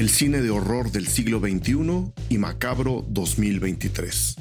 [0.00, 4.34] el cine de horror del siglo XXI y Macabro 2023.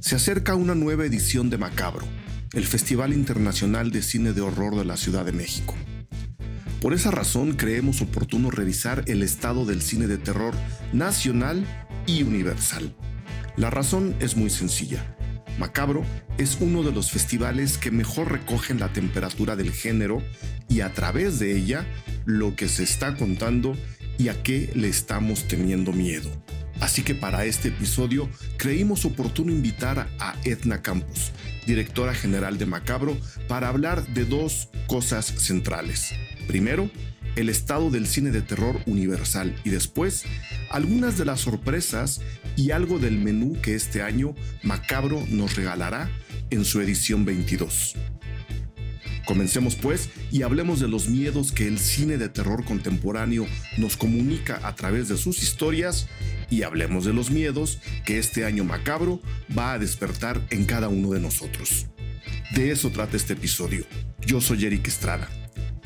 [0.00, 2.04] Se acerca una nueva edición de Macabro,
[2.52, 5.76] el Festival Internacional de Cine de Horror de la Ciudad de México.
[6.80, 10.52] Por esa razón creemos oportuno revisar el estado del cine de terror
[10.92, 11.64] nacional
[12.08, 12.96] y universal.
[13.56, 15.16] La razón es muy sencilla.
[15.60, 16.02] Macabro
[16.38, 20.24] es uno de los festivales que mejor recogen la temperatura del género
[20.68, 21.86] y a través de ella
[22.24, 23.76] lo que se está contando
[24.18, 26.30] y a qué le estamos teniendo miedo.
[26.80, 31.32] Así que para este episodio creímos oportuno invitar a Edna Campos,
[31.66, 33.16] directora general de Macabro,
[33.48, 36.12] para hablar de dos cosas centrales.
[36.46, 36.90] Primero,
[37.36, 40.24] el estado del cine de terror universal y después
[40.70, 42.20] algunas de las sorpresas
[42.56, 46.10] y algo del menú que este año Macabro nos regalará
[46.50, 47.96] en su edición 22.
[49.24, 53.46] Comencemos pues y hablemos de los miedos que el cine de terror contemporáneo
[53.78, 56.08] nos comunica a través de sus historias
[56.50, 59.20] y hablemos de los miedos que este año macabro
[59.56, 61.86] va a despertar en cada uno de nosotros.
[62.54, 63.84] De eso trata este episodio.
[64.20, 65.28] Yo soy Eric Estrada.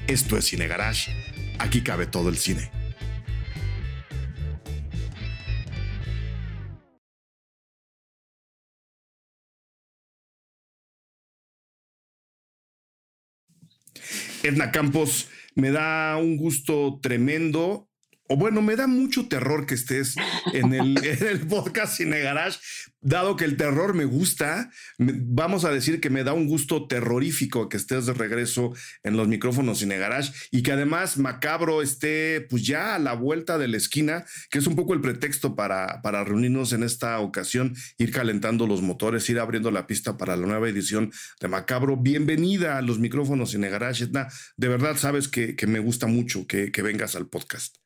[0.06, 1.12] Esto es Cine Garage.
[1.58, 2.70] Aquí cabe todo el cine.
[14.42, 17.89] Edna Campos, me da un gusto tremendo.
[18.30, 20.14] O bueno, me da mucho terror que estés
[20.52, 22.58] en el, en el podcast Cine Garage,
[23.00, 27.70] dado que el terror me gusta, vamos a decir que me da un gusto terrorífico
[27.70, 32.66] que estés de regreso en los micrófonos Cine Garage y que además Macabro esté pues
[32.66, 36.22] ya a la vuelta de la esquina, que es un poco el pretexto para, para
[36.22, 40.68] reunirnos en esta ocasión, ir calentando los motores, ir abriendo la pista para la nueva
[40.68, 41.96] edición de Macabro.
[41.96, 44.28] Bienvenida a los micrófonos Cine Garage, Edna.
[44.58, 47.77] De verdad sabes que, que me gusta mucho que, que vengas al podcast.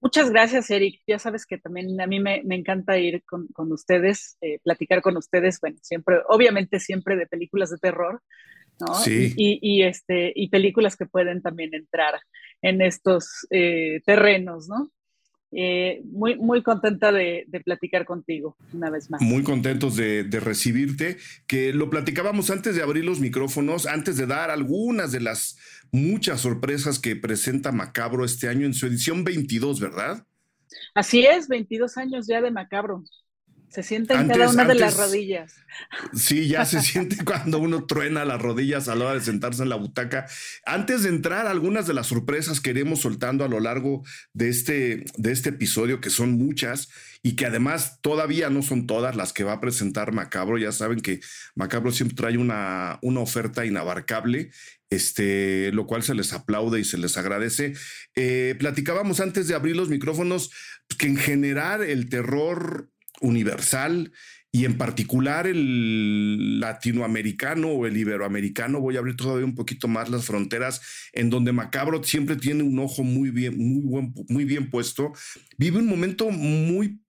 [0.00, 1.00] Muchas gracias, Eric.
[1.06, 5.60] Ya sabes que también a mí me, encanta ir con, ustedes, eh, platicar con ustedes,
[5.60, 8.22] bueno, siempre, obviamente siempre de películas de terror,
[8.78, 8.94] ¿no?
[8.94, 9.34] Sí.
[9.36, 12.14] Y, este, y películas que pueden también entrar
[12.62, 14.92] en estos eh, terrenos, ¿no?
[15.50, 19.22] Eh, muy, muy contenta de, platicar contigo una vez más.
[19.22, 21.16] Muy contentos de, de, recibirte,
[21.46, 25.56] que lo platicábamos antes de abrir los micrófonos, antes de dar algunas de las
[25.90, 30.26] muchas sorpresas que presenta Macabro este año en su edición 22, ¿verdad?
[30.94, 33.04] Así es, 22 años ya de Macabro.
[33.70, 35.54] Se siente en cada una de las rodillas.
[36.14, 39.68] Sí, ya se siente cuando uno truena las rodillas a la hora de sentarse en
[39.68, 40.26] la butaca.
[40.64, 44.02] Antes de entrar, algunas de las sorpresas que iremos soltando a lo largo
[44.32, 46.88] de este, de este episodio, que son muchas
[47.22, 50.56] y que además todavía no son todas las que va a presentar Macabro.
[50.56, 51.20] Ya saben que
[51.54, 54.50] Macabro siempre trae una, una oferta inabarcable
[54.90, 57.74] este, lo cual se les aplaude y se les agradece.
[58.14, 60.50] Eh, platicábamos antes de abrir los micrófonos
[60.98, 62.90] que en general el terror
[63.20, 64.12] universal
[64.50, 70.08] y en particular el latinoamericano o el iberoamericano, voy a abrir todavía un poquito más
[70.08, 70.80] las fronteras,
[71.12, 75.12] en donde Macabro siempre tiene un ojo muy bien, muy, buen, muy bien puesto,
[75.58, 77.00] vive un momento muy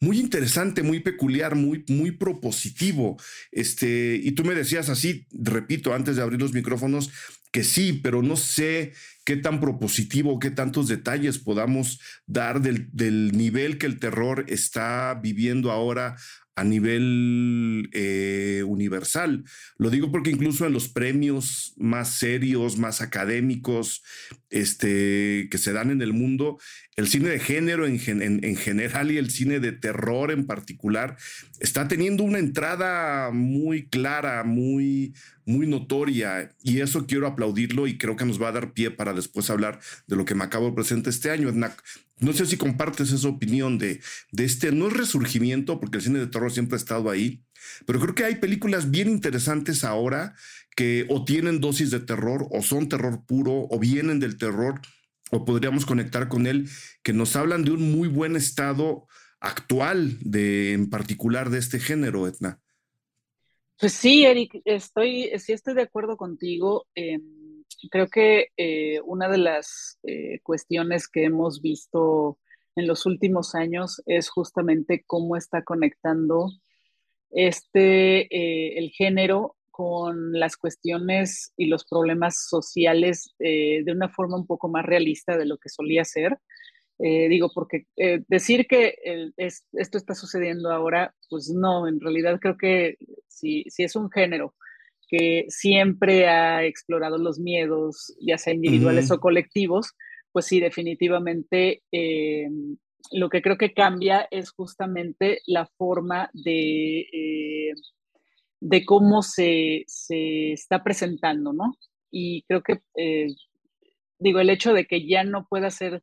[0.00, 3.16] muy interesante, muy peculiar, muy, muy propositivo.
[3.50, 7.10] Este, y tú me decías así, repito, antes de abrir los micrófonos,
[7.50, 8.92] que sí, pero no sé
[9.24, 15.18] qué tan propositivo, qué tantos detalles podamos dar del, del nivel que el terror está
[15.22, 16.16] viviendo ahora
[16.58, 19.44] a nivel eh, universal.
[19.76, 24.02] Lo digo porque incluso en los premios más serios, más académicos,
[24.50, 26.58] este, que se dan en el mundo,
[26.96, 31.16] el cine de género en, en, general y el cine de terror en particular
[31.60, 35.14] está teniendo una entrada muy clara, muy,
[35.44, 39.12] muy notoria, y eso quiero aplaudirlo y creo que nos va a dar pie para
[39.12, 41.52] después hablar de lo que de presentar este año.
[42.20, 44.00] No sé si compartes esa opinión de,
[44.32, 47.44] de este, no es resurgimiento, porque el cine de terror siempre ha estado ahí,
[47.86, 50.34] pero creo que hay películas bien interesantes ahora
[50.78, 54.80] que o tienen dosis de terror, o son terror puro, o vienen del terror,
[55.32, 56.68] o podríamos conectar con él,
[57.02, 59.08] que nos hablan de un muy buen estado
[59.40, 62.60] actual, de, en particular de este género, Etna.
[63.80, 66.86] Pues sí, Eric, estoy, sí estoy de acuerdo contigo.
[66.94, 67.18] Eh,
[67.90, 72.38] creo que eh, una de las eh, cuestiones que hemos visto
[72.76, 76.52] en los últimos años es justamente cómo está conectando
[77.30, 84.44] este, eh, el género con las cuestiones y los problemas sociales de una forma un
[84.44, 86.36] poco más realista de lo que solía ser.
[86.98, 87.86] digo, porque
[88.26, 88.96] decir que
[89.36, 92.96] esto está sucediendo ahora, pues no, en realidad creo que
[93.28, 94.56] si, si es un género
[95.08, 99.94] que siempre ha explorado los miedos, ya sea individuales o colectivos,
[100.32, 102.48] pues sí, definitivamente eh,
[103.12, 107.72] lo que creo que cambia es justamente la forma de, eh,
[108.60, 111.76] de cómo se, se, está presentando, ¿no?
[112.10, 113.28] Y creo que, eh,
[114.18, 116.02] digo, el hecho de que ya no pueda ser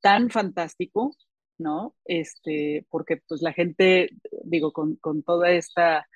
[0.00, 1.16] tan fantástico,
[1.58, 1.94] ¿no?
[2.04, 4.10] Este, porque pues la gente,
[4.44, 6.06] digo, con, con toda esta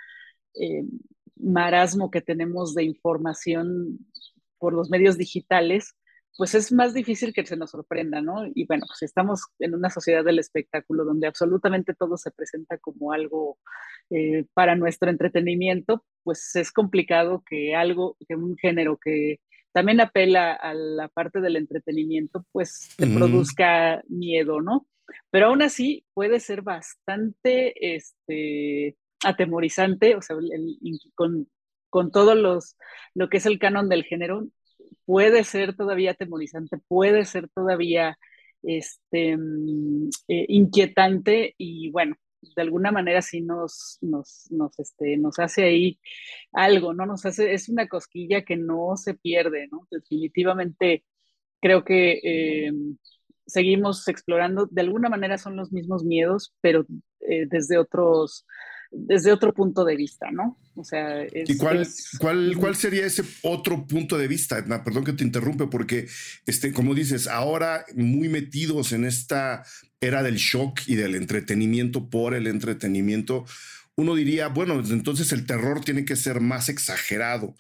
[0.55, 0.85] eh,
[1.37, 3.99] marasmo que tenemos de información
[4.59, 5.95] por los medios digitales,
[6.39, 8.47] pues es más difícil que se nos sorprenda, ¿no?
[8.55, 13.13] Y bueno, pues estamos en una sociedad del espectáculo donde absolutamente todo se presenta como
[13.13, 13.59] algo
[14.11, 19.41] eh, para nuestro entretenimiento, pues es complicado que algo, que un género que
[19.73, 24.87] también apela a la parte del entretenimiento, pues te produzca miedo, ¿no?
[25.31, 30.37] Pero aún así puede ser bastante este, atemorizante, o sea,
[31.17, 31.49] con,
[31.91, 32.77] con todo los,
[33.15, 34.47] lo que es el canon del género,
[35.09, 38.19] puede ser todavía atemorizante, puede ser todavía
[38.63, 45.39] este, mm, eh, inquietante y bueno, de alguna manera sí nos, nos, nos, este, nos
[45.39, 45.99] hace ahí
[46.53, 47.07] algo, ¿no?
[47.07, 49.89] Nos hace, es una cosquilla que no se pierde, ¿no?
[49.91, 51.07] Definitivamente
[51.63, 52.73] creo que eh,
[53.47, 56.85] seguimos explorando, de alguna manera son los mismos miedos, pero
[57.21, 58.45] eh, desde otros
[58.91, 60.59] desde otro punto de vista, ¿no?
[60.75, 61.87] O sea, ¿Y cuál,
[62.19, 64.65] cuál, cuál sería ese otro punto de vista?
[64.85, 66.09] perdón que te interrumpe, porque,
[66.47, 69.65] este, como dices, ahora muy metidos en esta
[70.01, 73.45] era del shock y del entretenimiento por el entretenimiento,
[73.97, 77.57] uno diría, bueno, entonces el terror tiene que ser más exagerado.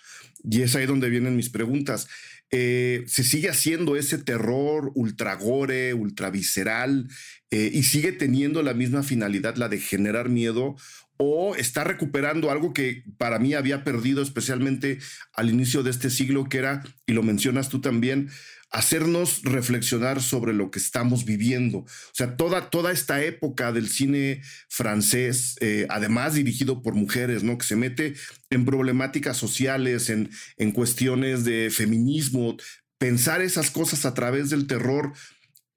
[0.48, 2.06] Y es ahí donde vienen mis preguntas.
[2.50, 7.08] Eh, se sigue haciendo ese terror ultra gore, ultra visceral,
[7.50, 10.76] eh, y sigue teniendo la misma finalidad, la de generar miedo,
[11.18, 14.98] o está recuperando algo que para mí había perdido especialmente
[15.34, 18.30] al inicio de este siglo, que era, y lo mencionas tú también,
[18.70, 21.78] hacernos reflexionar sobre lo que estamos viviendo.
[21.78, 27.58] O sea, toda, toda esta época del cine francés, eh, además dirigido por mujeres, ¿no?
[27.58, 28.14] Que se mete
[28.50, 32.56] en problemáticas sociales, en, en cuestiones de feminismo,
[32.98, 35.12] pensar esas cosas a través del terror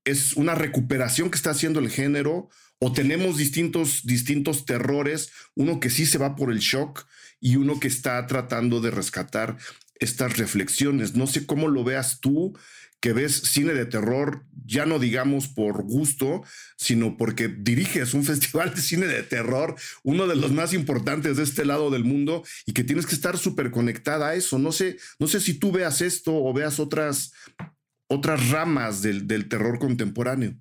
[0.03, 2.49] es una recuperación que está haciendo el género
[2.83, 7.05] o tenemos distintos, distintos terrores, uno que sí se va por el shock
[7.39, 9.57] y uno que está tratando de rescatar
[9.99, 11.13] estas reflexiones.
[11.13, 12.57] No sé cómo lo veas tú,
[12.99, 16.43] que ves cine de terror, ya no digamos por gusto,
[16.75, 21.43] sino porque diriges un festival de cine de terror, uno de los más importantes de
[21.43, 24.57] este lado del mundo, y que tienes que estar súper conectada a eso.
[24.57, 27.31] No sé, no sé si tú veas esto o veas otras,
[28.07, 30.57] otras ramas del, del terror contemporáneo.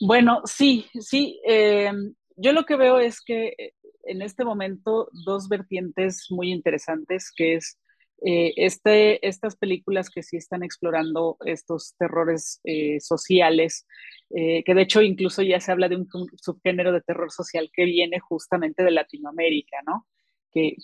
[0.00, 1.40] Bueno, sí, sí.
[1.46, 1.90] Eh,
[2.36, 3.72] yo lo que veo es que eh,
[4.04, 7.78] en este momento dos vertientes muy interesantes, que es
[8.22, 12.60] eh, este, estas películas que sí están explorando estos terrores
[13.00, 13.86] sociales,
[14.30, 18.18] que de hecho incluso ya se habla de un subgénero de terror social que viene
[18.20, 20.06] justamente de Latinoamérica, ¿no?
[20.52, 20.74] Que,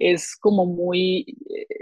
[0.00, 1.36] es como muy,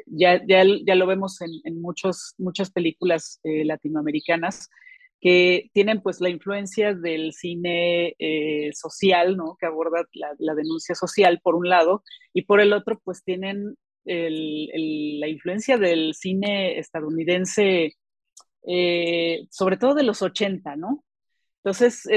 [0.07, 4.69] ya, ya, ya, lo vemos en, en muchos, muchas películas latinoamericanas,
[5.21, 9.57] que tienen pues la influencia del cine eh, social, ¿no?
[9.59, 15.29] Que aborda la, denuncia social por un lado, y por el otro pues tienen la
[15.29, 17.95] influencia del cine estadounidense,
[18.67, 21.05] eh, sobre todo de los 80, ¿no?
[21.63, 22.09] Entonces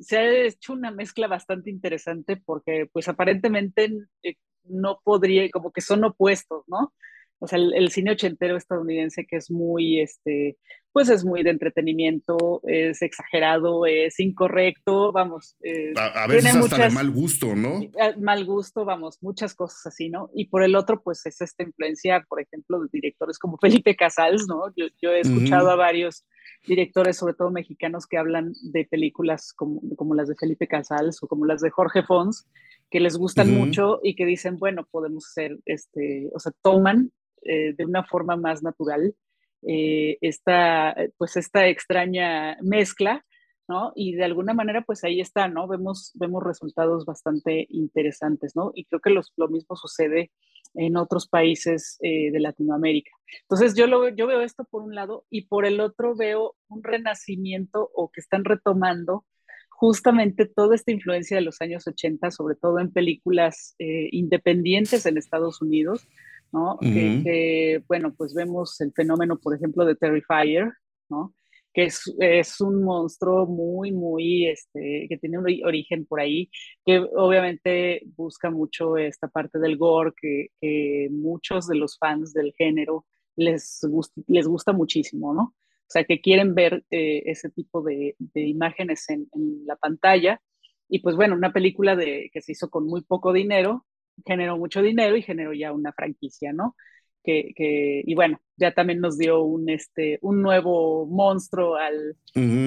[0.00, 3.92] se ha hecho una mezcla bastante interesante porque pues aparentemente
[4.24, 6.92] eh, no podría, como que son opuestos, ¿no?
[7.40, 10.56] O sea, el, cine ochentero estadounidense que es muy, este,
[10.92, 15.56] pues es muy de entretenimiento, es exagerado, es incorrecto, vamos.
[15.96, 17.80] a, veces hasta de mal gusto, ¿no?
[18.18, 20.30] Mal gusto, vamos, muchas cosas así, ¿no?
[20.34, 24.46] Y por el otro, pues es esta influencia, por ejemplo, de directores como Felipe Casals,
[24.48, 24.72] ¿no?
[24.76, 26.24] Yo, he escuchado a varios
[26.66, 31.28] directores, sobre todo mexicanos, que hablan de películas como, como las de Felipe Casals o
[31.28, 32.48] como las de Jorge Fons,
[32.90, 37.74] que les gustan mucho y que dicen, bueno, podemos hacer, este, o sea, toman eh,
[37.76, 39.14] de una forma más natural
[39.62, 43.24] eh, esta, pues esta extraña mezcla,
[43.68, 43.92] ¿no?
[43.94, 45.66] Y de alguna manera, pues ahí está, ¿no?
[45.66, 48.70] Vemos, vemos resultados bastante interesantes, ¿no?
[48.74, 50.30] Y creo que lo mismo sucede
[50.74, 53.10] en otros países eh, de Latinoamérica.
[53.42, 56.82] Entonces, yo, lo, yo veo esto por un lado y por el otro veo un
[56.82, 59.24] renacimiento o que están retomando
[59.70, 65.62] justamente toda esta influencia de los años 80, sobre todo en películas independientes en Estados
[65.62, 66.08] Unidos,
[66.52, 66.78] ¿no?
[66.80, 70.72] que, bueno, pues vemos el fenómeno, por ejemplo, de Terrifier,
[71.08, 71.34] ¿no?
[71.72, 76.50] Que es, es un monstruo muy, muy, este, que tiene un origen por ahí,
[76.84, 82.52] que obviamente busca mucho esta parte del gore, que, que muchos de los fans del
[82.56, 83.80] género les,
[84.26, 85.54] les gusta muchísimo, ¿no?
[85.88, 89.26] o sea, que quieren ver eh, ese tipo de, imágenes en,
[89.64, 90.38] la pantalla.
[90.86, 93.86] Y pues bueno, una película de, que se hizo con muy poco dinero,
[94.26, 96.76] generó mucho dinero y generó ya una franquicia, ¿no?
[97.22, 102.16] Que, que, y bueno, ya también nos dio un, este, un nuevo monstruo al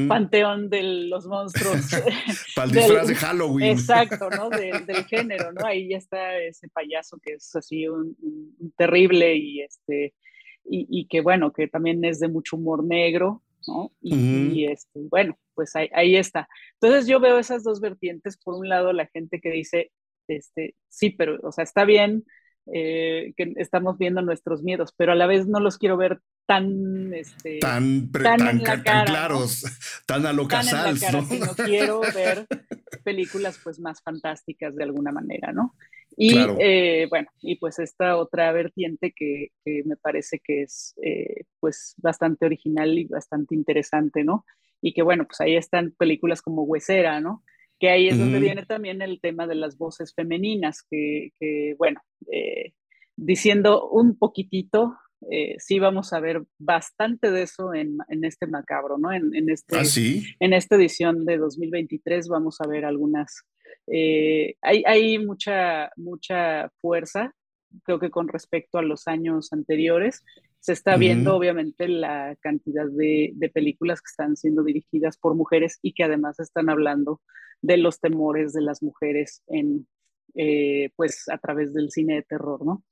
[0.07, 1.89] panteón de los monstruos.
[2.55, 3.71] Para el disfraz de Halloween.
[3.71, 4.49] Exacto, ¿no?
[4.49, 5.65] del género, ¿no?
[5.65, 8.15] Ahí ya está ese payaso que es así un,
[8.77, 10.13] terrible y este
[10.63, 13.91] y, que bueno, que también es de mucho humor negro, ¿no?
[13.99, 16.47] Y, este, bueno, pues ahí, ahí, está.
[16.79, 18.37] Entonces yo veo esas dos vertientes.
[18.37, 19.91] Por un lado, la gente que dice,
[20.37, 22.25] este, sí, pero, o sea, está bien
[22.73, 27.13] eh, que estamos viendo nuestros miedos, pero a la vez no los quiero ver tan,
[27.13, 29.63] este, tan, tan, claros,
[30.05, 31.25] tan a lo casal, ¿no?
[31.65, 32.45] quiero ver
[33.03, 35.75] películas pues más fantásticas de alguna manera, ¿no?
[36.15, 39.49] Y eh, bueno, y pues esta otra vertiente que,
[39.85, 44.45] me parece que es eh, pues bastante original y bastante interesante, ¿no?
[44.81, 47.43] Y que bueno, pues ahí están películas como Huesera, ¿no?
[47.81, 51.31] Que ahí es donde viene también el tema de las voces femeninas, que,
[51.79, 51.99] bueno,
[52.31, 52.73] eh,
[53.15, 54.93] diciendo un poquitito,
[55.31, 59.11] eh, sí vamos a ver bastante de eso en, este macabro, ¿no?
[59.11, 63.45] En, este, ¿Ah, en esta edición de 2023 vamos a ver algunas,
[63.87, 67.33] eh, hay, hay mucha, mucha fuerza,
[67.83, 70.23] creo que con respecto a los años anteriores,
[70.61, 75.93] se está viendo obviamente la cantidad de, películas que están siendo dirigidas por mujeres y
[75.93, 77.19] que además están hablando
[77.61, 79.87] de los temores de las mujeres en,
[80.35, 82.83] eh, pues a través del cine de terror, ¿no?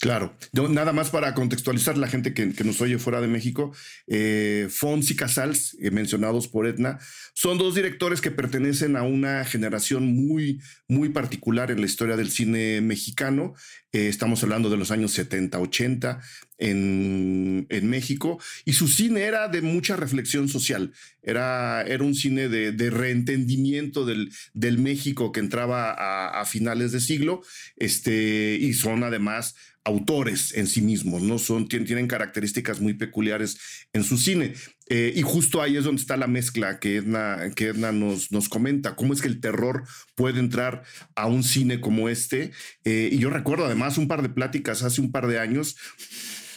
[0.00, 3.74] Claro, nada más para contextualizar la gente que, nos oye fuera de México,
[4.06, 7.00] eh, Fons y Casals, eh, mencionados por Edna,
[7.34, 12.30] son dos directores que pertenecen a una generación muy, muy particular en la historia del
[12.30, 13.54] cine mexicano.
[13.90, 16.20] Eh, estamos hablando de los años 70, 80
[16.58, 22.90] en, México, y su cine era de mucha reflexión social, era, era un cine de,
[22.90, 27.42] reentendimiento del, del, México que entraba a, a finales de siglo,
[27.76, 29.54] este, y son además
[29.88, 31.38] autores en sí mismos, ¿no?
[31.38, 33.58] Son, tienen, características muy peculiares
[33.92, 34.52] en su cine.
[34.90, 38.48] Eh, y justo ahí es donde está la mezcla que Edna, que Edna nos, nos
[38.48, 40.82] comenta, cómo es que el terror puede entrar
[41.16, 42.52] a un cine como este.
[42.84, 45.76] Eh, y yo recuerdo además un par de pláticas hace un par de años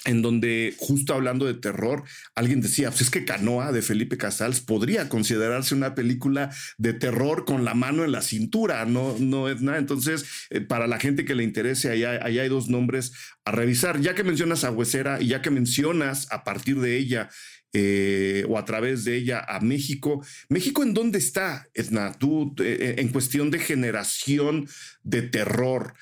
[0.06, 2.04] en donde justo hablando de terror,
[2.34, 7.46] alguien decía, pues es que Canoa de Felipe Casals podría considerarse una película de terror
[7.46, 9.78] con la mano en la cintura, no, no es nada.
[9.78, 13.14] Entonces, eh, para la gente que le interese, allá, hay dos nombres
[13.46, 14.02] a revisar.
[14.02, 17.30] Ya que mencionas a Huesera y ya que mencionas a partir de ella
[17.74, 20.26] eh, o a través de ella a México.
[20.50, 22.14] ¿México en dónde está, Edna?
[22.14, 24.68] Tú, eh, en cuestión de generación
[25.04, 25.94] de terror,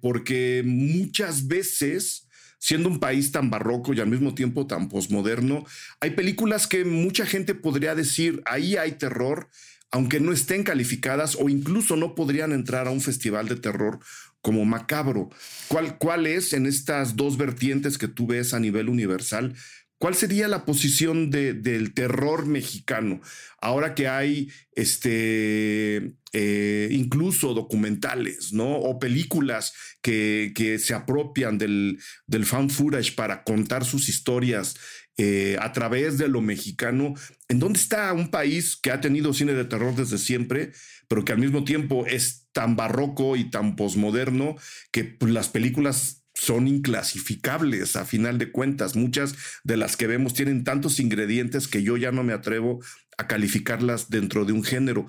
[0.00, 2.28] porque muchas veces
[2.62, 5.64] siendo un país tan barroco y al mismo tiempo tan posmoderno,
[5.98, 9.48] hay películas que mucha gente podría decir, ahí hay terror,
[9.90, 13.98] aunque no estén calificadas o incluso no podrían entrar a un festival de terror
[14.42, 15.28] como macabro.
[15.66, 19.56] ¿Cuál, cuál es en estas dos vertientes que tú ves a nivel universal?
[20.02, 23.20] ¿Cuál sería la posición del terror mexicano?
[23.60, 28.78] Ahora que hay este, eh, incluso documentales, ¿no?
[28.78, 34.74] O películas que, se apropian del, del found footage para contar sus historias
[35.18, 37.14] eh, a través de lo mexicano.
[37.46, 40.72] ¿En dónde está un país que ha tenido cine de terror desde siempre,
[41.06, 44.56] pero que al mismo tiempo es tan barroco y tan posmoderno
[44.90, 48.96] que pues, las películas son inclasificables a final de cuentas.
[48.96, 52.80] Muchas de las que vemos tienen tantos ingredientes que yo ya no me atrevo
[53.16, 55.06] a calificarlas dentro de un género.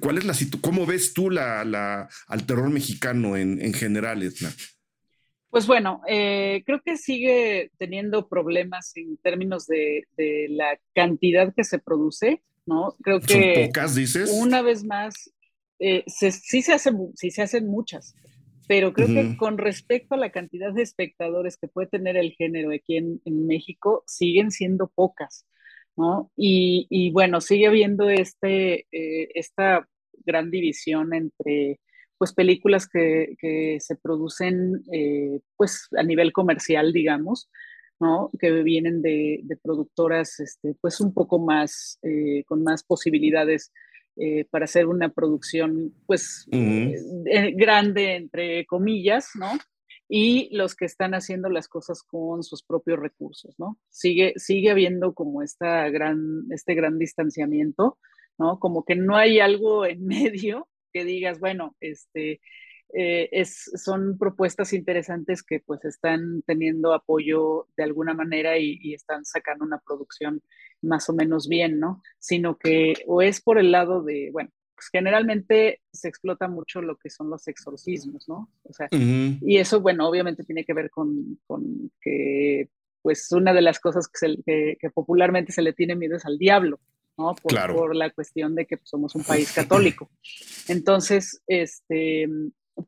[0.00, 4.50] ¿Cuál es la ¿Cómo ves tú la, la, al terror mexicano en, en general, Edna?
[5.50, 11.64] Pues bueno, eh, creo que sigue teniendo problemas en términos de, de, la cantidad que
[11.64, 12.96] se produce, ¿no?
[13.02, 13.54] Creo que...
[13.54, 14.30] ¿Son pocas, dices?
[14.32, 15.30] Una vez más,
[15.78, 18.14] eh, sí, se hacen, sí se hacen muchas,
[18.70, 22.70] pero creo que con respecto a la cantidad de espectadores que puede tener el género
[22.72, 25.44] aquí en, México, siguen siendo pocas,
[25.96, 26.30] ¿no?
[26.36, 29.88] Y, bueno, sigue habiendo este, eh, esta
[30.24, 31.80] gran división entre
[32.16, 33.34] pues películas que,
[33.80, 37.50] se producen eh, pues a nivel comercial, digamos,
[37.98, 38.30] ¿no?
[38.38, 43.72] Que vienen de, productoras este, pues un poco más, eh, con más posibilidades
[44.22, 46.94] eh, para hacer una producción, pues, eh,
[47.54, 49.48] grande, entre comillas, ¿no?
[50.10, 53.78] Y los que están haciendo las cosas con sus propios recursos, ¿no?
[53.88, 57.96] Sigue, sigue habiendo como esta gran, este gran distanciamiento,
[58.36, 58.58] ¿no?
[58.58, 62.42] Como que no hay algo en medio que digas, bueno, este,
[62.92, 69.24] eh, es, son propuestas interesantes que pues están teniendo apoyo de alguna manera y, están
[69.24, 70.42] sacando una producción
[70.82, 72.02] más o menos bien, ¿no?
[72.18, 76.96] Sino que o es por el lado de, bueno, pues generalmente se explota mucho lo
[76.96, 78.50] que son los exorcismos, ¿no?
[78.64, 82.70] O sea, y eso, bueno, obviamente tiene que ver con, con que
[83.02, 86.80] pues una de las cosas que, que, popularmente se le tiene miedo es al diablo,
[87.16, 87.34] ¿no?
[87.34, 87.74] Por, claro.
[87.74, 90.10] por la cuestión de que pues, somos un país católico.
[90.68, 92.28] Entonces, este,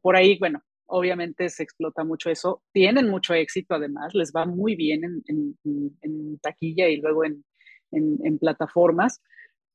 [0.00, 2.62] por ahí, bueno, obviamente se explota mucho eso.
[2.72, 5.56] Tienen mucho éxito además, les va muy bien en,
[6.02, 7.44] en, taquilla y luego en,
[8.38, 9.22] plataformas.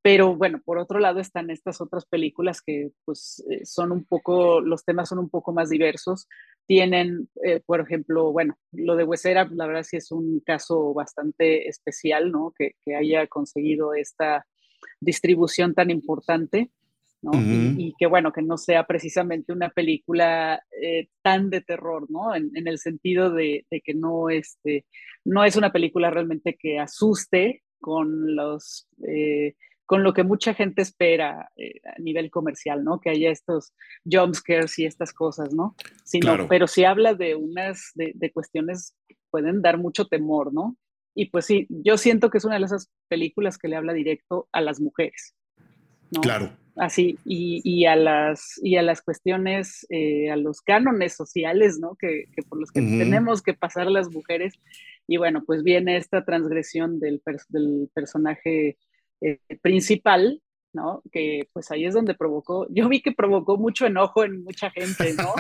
[0.04, 4.62] Pero bueno, por otro lado están estas otras películas que pues eh, son un poco,
[4.62, 6.28] los temas son un poco más diversos.
[6.66, 11.68] Tienen, eh, por ejemplo, bueno, lo de Huesera, la verdad sí es un caso bastante
[11.68, 12.54] especial, ¿no?
[12.58, 14.46] Que, que haya conseguido esta
[15.02, 16.72] distribución tan importante
[17.22, 22.36] y, que bueno, que no sea precisamente una película eh, tan de terror, ¿no?
[22.36, 24.86] En, el sentido de, que no, este,
[25.26, 28.88] no es una película realmente que asuste con los...
[29.08, 29.56] Eh,
[29.90, 33.00] con lo que mucha gente espera eh, a nivel comercial, ¿no?
[33.00, 33.72] Que haya estos
[34.04, 35.78] jumpscares y estas cosas, ¿no?
[36.04, 40.76] Sino, Pero si habla de unas, de, de, cuestiones que pueden dar mucho temor, ¿no?
[41.16, 44.50] Y pues sí, yo siento que es una de esas películas que le habla directo
[44.52, 45.34] a las mujeres.
[46.12, 46.20] ¿no?
[46.20, 51.80] Claro así, y, y, a las, y a las cuestiones, eh, a los cánones sociales,
[51.80, 51.96] ¿no?
[51.96, 54.54] Que, que por los que tenemos que pasar las mujeres.
[55.08, 58.78] Y bueno, pues viene esta transgresión del, del personaje
[59.22, 60.42] eh, principal,
[60.74, 61.02] ¿no?
[61.12, 65.14] Que pues ahí es donde provocó, yo vi que provocó mucho enojo en mucha gente,
[65.14, 65.34] ¿no?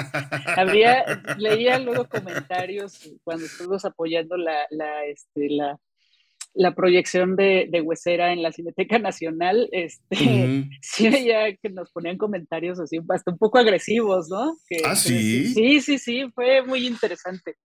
[0.56, 1.03] Había,
[1.38, 5.79] leía luego comentarios cuando estuvimos apoyando la, la, este, la,
[6.57, 10.15] la proyección de, de Huesera en la Cineteca Nacional, este,
[10.81, 14.57] sí veía que nos ponían comentarios así hasta un poco agresivos, ¿no?
[14.85, 15.53] ah, sí.
[15.53, 17.55] Sí, sí, sí, fue muy interesante.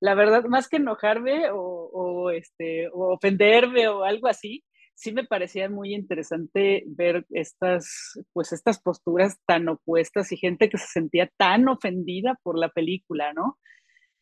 [0.00, 5.24] La verdad, más que enojarme o, o, este, o ofenderme o algo así, sí me
[5.24, 11.30] parecía muy interesante ver estas, pues estas posturas tan opuestas y gente que se sentía
[11.36, 13.58] tan ofendida por la película, ¿no?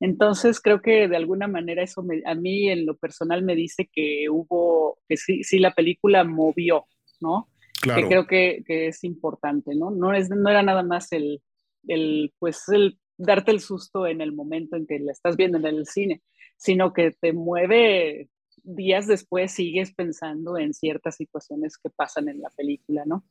[0.00, 4.26] Entonces creo que de alguna manera eso a mí en lo personal me dice que
[4.30, 6.86] hubo, que sí, sí la película movió,
[7.20, 7.48] ¿no?
[7.80, 8.02] Claro.
[8.02, 9.90] Que creo que, que, es importante, ¿no?
[9.90, 11.42] No, es, no era nada más el,
[11.86, 15.66] el, pues el darte el susto en el momento en que la estás viendo en
[15.66, 16.22] el cine,
[16.56, 18.28] sino que te mueve
[18.62, 23.24] días después, sigues pensando en ciertas situaciones que pasan en la película, ¿no?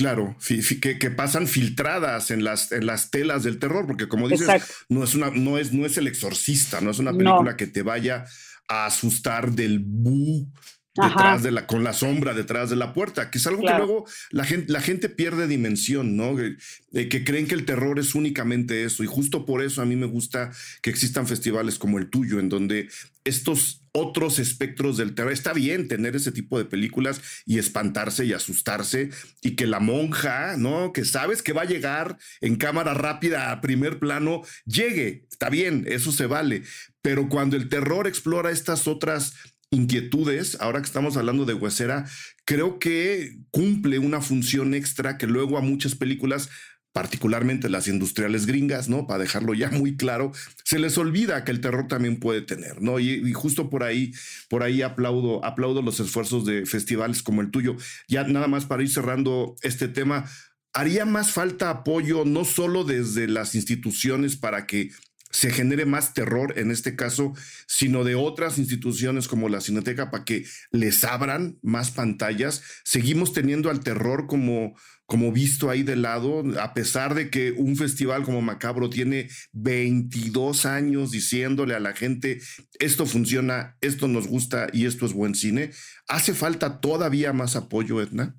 [0.00, 0.34] Claro,
[0.80, 4.48] que, que, pasan filtradas en las, en las telas del terror, porque como dices,
[4.88, 7.82] no es, una, no, es, no es el exorcista, no es una película que te
[7.82, 8.24] vaya
[8.66, 10.50] a asustar del bu
[10.94, 14.06] detrás de la, con la sombra detrás de la puerta, que es algo que luego
[14.30, 16.36] la gente, la gente pierde dimensión, ¿no?
[16.36, 19.02] que creen que el terror es únicamente eso.
[19.04, 20.50] Y justo por eso a mí me gusta
[20.82, 22.88] que existan festivales como el tuyo, en donde
[23.24, 28.32] estos otros espectros del terror, está bien tener ese tipo de películas y espantarse y
[28.32, 29.10] asustarse,
[29.42, 30.92] y que la monja, ¿no?
[30.92, 35.84] Que sabes que va a llegar en cámara rápida a primer plano, llegue, está bien,
[35.88, 36.62] eso se vale.
[37.02, 39.34] Pero cuando el terror explora estas otras
[39.70, 42.04] inquietudes, ahora que estamos hablando de Huesera,
[42.44, 46.50] creo que cumple una función extra que luego a muchas películas
[46.92, 49.06] particularmente las industriales gringas, ¿no?
[49.06, 50.32] Para dejarlo ya muy claro,
[50.64, 52.98] se les olvida que el terror también puede tener, ¿no?
[52.98, 54.12] Y, justo por ahí,
[54.48, 57.76] por ahí aplaudo, aplaudo los esfuerzos de festivales como el tuyo.
[58.08, 60.28] Ya nada más para ir cerrando este tema,
[60.72, 64.90] haría más falta apoyo no solo desde las instituciones para que
[65.30, 67.32] se genere más terror en este caso,
[67.66, 72.62] sino de otras instituciones como la Cineteca para que les abran más pantallas.
[72.84, 77.76] Seguimos teniendo al terror como, como visto ahí de lado, a pesar de que un
[77.76, 82.40] festival como Macabro tiene 22 años diciéndole a la gente,
[82.80, 85.70] esto funciona, esto nos gusta y esto es buen cine.
[86.08, 88.36] ¿Hace falta todavía más apoyo, Edna?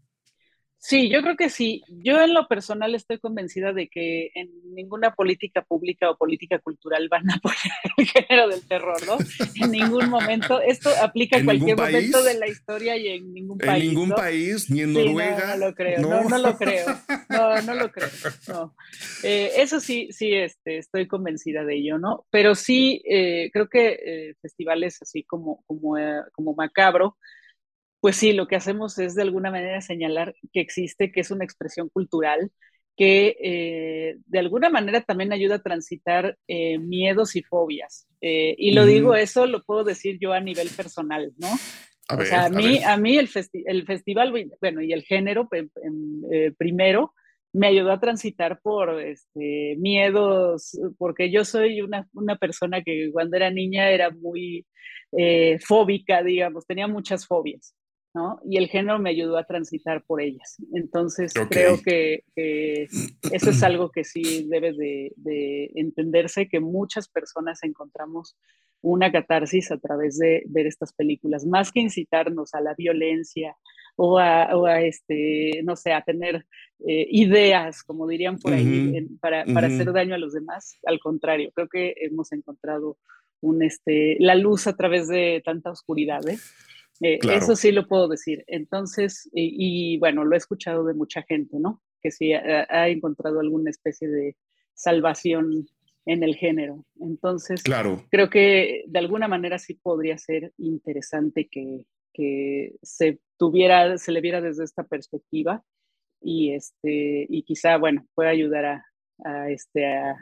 [0.83, 1.83] Sí, yo creo que sí.
[1.89, 7.07] Yo en lo personal estoy convencida de que en ninguna política pública o política cultural
[7.07, 9.17] van a apoyar el género del terror, ¿no?
[9.63, 10.59] En ningún momento.
[10.59, 13.83] Esto aplica en cualquier momento de la historia y en ningún país.
[13.83, 15.55] En ningún país, ni en Noruega.
[15.55, 16.23] no, lo creo, no.
[16.23, 16.85] no, lo creo.
[17.29, 18.09] No, no lo creo.
[18.47, 18.75] No.
[19.23, 22.25] Eh, eso sí, sí, este, estoy convencida de ello, ¿no?
[22.31, 25.95] Pero sí, eh, creo que eh, festivales así como, como,
[26.33, 27.17] como Macabro,
[28.01, 31.45] pues sí, lo que hacemos es de alguna manera señalar que existe, que es una
[31.45, 32.51] expresión cultural
[32.97, 38.07] que eh, de alguna manera también ayuda a transitar eh, miedos y fobias.
[38.21, 41.47] Eh, y lo digo, eso lo puedo decir yo a nivel personal, ¿no?
[42.13, 43.29] o sea, a, mí, a, mí el,
[43.65, 45.47] el, festival, bueno, y el género
[46.57, 47.13] primero,
[47.53, 53.37] me ayudó a transitar por este, miedos, porque yo soy una, una persona que cuando
[53.37, 54.65] era niña era muy
[55.65, 57.75] fóbica, digamos, tenía muchas fobias.
[58.13, 58.39] ¿No?
[58.45, 60.57] Y el género me ayudó a transitar por ellas.
[60.73, 62.23] Entonces, creo que,
[63.31, 68.37] eso es algo que sí debe de, de, entenderse, que muchas personas encontramos
[68.81, 73.55] una catarsis a través de ver estas películas, más que incitarnos a la violencia,
[73.95, 76.45] o a, este, no sé, a tener
[76.87, 80.77] eh, ideas, como dirían por ahí, para, hacer daño a los demás.
[80.85, 82.97] Al contrario, creo que hemos encontrado
[83.41, 86.27] un, este, la luz a través de tanta oscuridad.
[86.27, 86.37] ¿eh?
[87.01, 88.43] Eh, eso sí lo puedo decir.
[88.47, 91.81] Entonces, y, bueno, lo he escuchado de mucha gente, ¿no?
[92.01, 94.35] Que sí ha, encontrado alguna especie de
[94.73, 95.67] salvación
[96.05, 96.85] en el género.
[96.99, 98.05] Entonces, claro.
[98.09, 104.21] creo que de alguna manera sí podría ser interesante que, que se tuviera, se le
[104.21, 105.63] viera desde esta perspectiva
[106.21, 108.85] y este, y quizá, bueno, pueda ayudar a,
[109.23, 110.17] a este, a,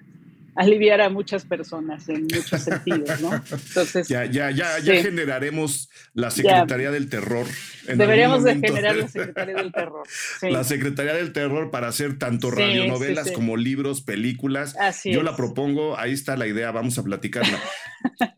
[0.60, 3.34] aliviar a muchas personas en muchos sentidos, ¿no?
[3.34, 4.10] Entonces.
[4.10, 7.48] Ya, ya, ya, ya generaremos la Secretaría del Terror.
[7.88, 10.04] Deberíamos de generar la Secretaría del Terror.
[10.42, 14.76] La Secretaría del Terror para hacer tanto radionovelas como libros, películas.
[14.78, 17.58] Así Yo la propongo, ahí está la idea, vamos a platicarla.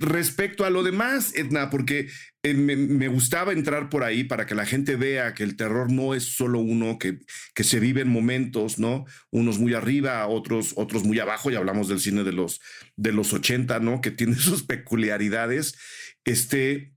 [0.00, 2.08] respecto a lo demás, Edna, porque
[2.42, 6.14] eh, me, gustaba entrar por ahí para que la gente vea que el terror no
[6.14, 7.18] es solo uno que,
[7.54, 9.04] que se vive en momentos, ¿no?
[9.30, 12.62] Unos muy arriba, otros, otros muy abajo, y hablamos del cine de los,
[12.96, 14.00] de los 80, ¿no?
[14.00, 15.76] Que tiene sus peculiaridades.
[16.24, 16.94] Este,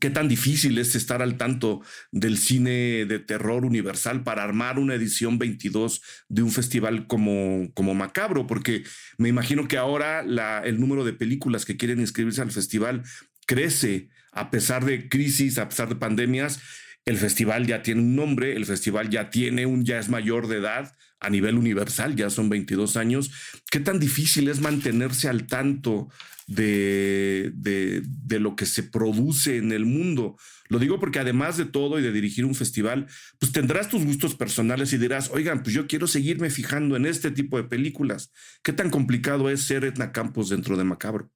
[0.00, 1.80] qué tan difícil es estar al tanto
[2.12, 7.94] del cine de terror universal para armar una edición 22 de un festival como, como
[7.94, 8.84] Macabro, porque
[9.16, 13.02] me imagino que ahora la, el número de películas que quieren inscribirse al festival
[13.46, 16.60] crece a pesar de crisis, a pesar de pandemias,
[17.04, 20.56] el festival ya tiene un nombre, el festival ya tiene un, ya es mayor de
[20.56, 23.30] edad a nivel universal, ya son 22 años.
[23.70, 26.08] ¿Qué tan difícil es mantenerse al tanto
[26.46, 30.36] de, de, de, lo que se produce en el mundo?
[30.68, 33.06] Lo digo porque además de todo y de dirigir un festival,
[33.38, 37.30] pues tendrás tus gustos personales y dirás, oigan, pues yo quiero seguirme fijando en este
[37.30, 38.32] tipo de películas.
[38.62, 41.30] ¿Qué tan complicado es ser Etna Campos dentro de Macabro?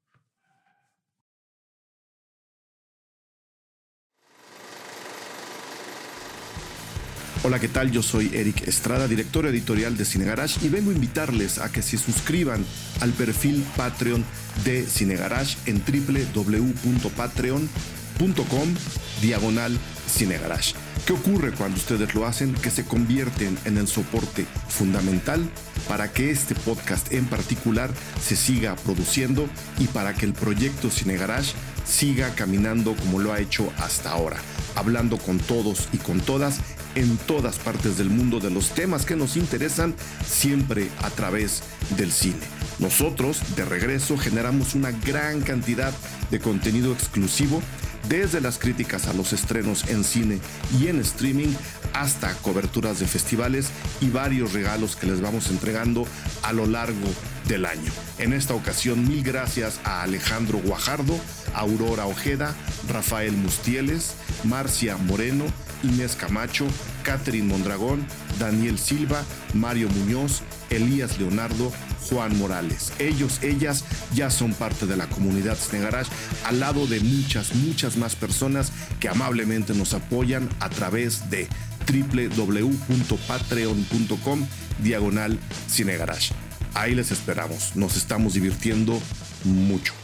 [7.49, 7.91] Hola, ¿qué tal?
[7.91, 11.81] Yo soy Eric Estrada, director editorial de Cine Garage y vengo a invitarles a que
[11.81, 12.63] se suscriban
[13.01, 14.23] al perfil Patreon
[14.67, 18.75] de Cine Garage en www.patreon.com
[19.23, 20.75] diagonal Cine Garage.
[21.07, 22.53] ¿Qué ocurre cuando ustedes lo hacen?
[22.53, 25.49] Que se convierten en el soporte fundamental
[25.89, 27.91] para que este podcast en particular
[28.23, 31.55] se siga produciendo y para que el proyecto Cine Garage
[31.87, 34.37] siga caminando como lo ha hecho hasta ahora,
[34.75, 36.61] hablando con todos y con todas
[36.99, 39.95] en todas partes del mundo de los temas que nos interesan,
[40.27, 41.63] siempre a través
[41.97, 42.41] del cine.
[42.79, 45.93] Nosotros, de regreso, generamos una gran cantidad
[46.31, 47.63] de contenido exclusivo,
[48.09, 50.39] desde las críticas a los estrenos en cine
[50.81, 51.53] y en streaming,
[51.93, 56.07] hasta coberturas de festivales y varios regalos que les vamos entregando
[56.43, 57.09] a lo largo
[57.47, 57.93] del año.
[58.19, 61.19] En esta ocasión, mil gracias a Alejandro Guajardo,
[61.55, 62.55] Aurora Ojeda,
[62.89, 65.45] Rafael Mustieles, Marcia Moreno,
[65.83, 66.67] Inés Camacho,
[67.03, 68.07] Catherine Mondragón,
[68.38, 69.23] Daniel Silva,
[69.55, 71.73] Mario Muñoz, Elías Leonardo,
[72.09, 72.93] Juan Morales.
[72.99, 76.11] Ellos, ellas ya son parte de la comunidad Cinegarage
[76.45, 81.49] al lado de muchas, muchas más personas que amablemente nos apoyan a través de
[81.87, 84.47] www.patreon.com
[84.83, 85.38] diagonal
[85.69, 86.35] Cinegarage.
[86.75, 89.01] Ahí les esperamos, nos estamos divirtiendo
[89.45, 89.98] mucho.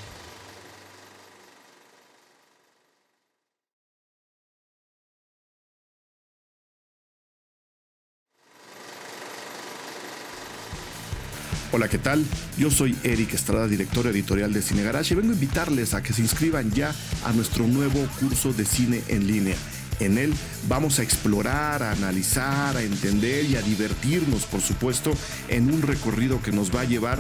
[11.77, 12.25] Hola, ¿qué tal?
[12.57, 16.13] Yo soy Eric Estrada, director editorial de Cine Garage y vengo a invitarles a que
[16.13, 19.57] se inscriban ya a nuestro nuevo curso de cine en línea.
[19.99, 20.33] En él
[20.69, 25.15] vamos a explorar, a analizar, a entender y a divertirnos, por supuesto,
[25.49, 27.19] en un recorrido que nos va a llevar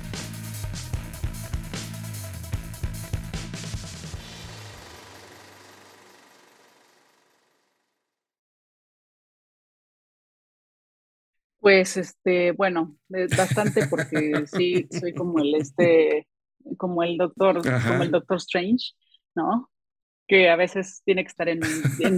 [11.67, 12.95] Pues este, bueno,
[13.35, 16.25] bastante porque sí soy como el este,
[16.77, 18.93] como el doctor, como el doctor Strange,
[19.35, 19.69] ¿no?
[20.27, 21.61] Que a veces tiene que estar en,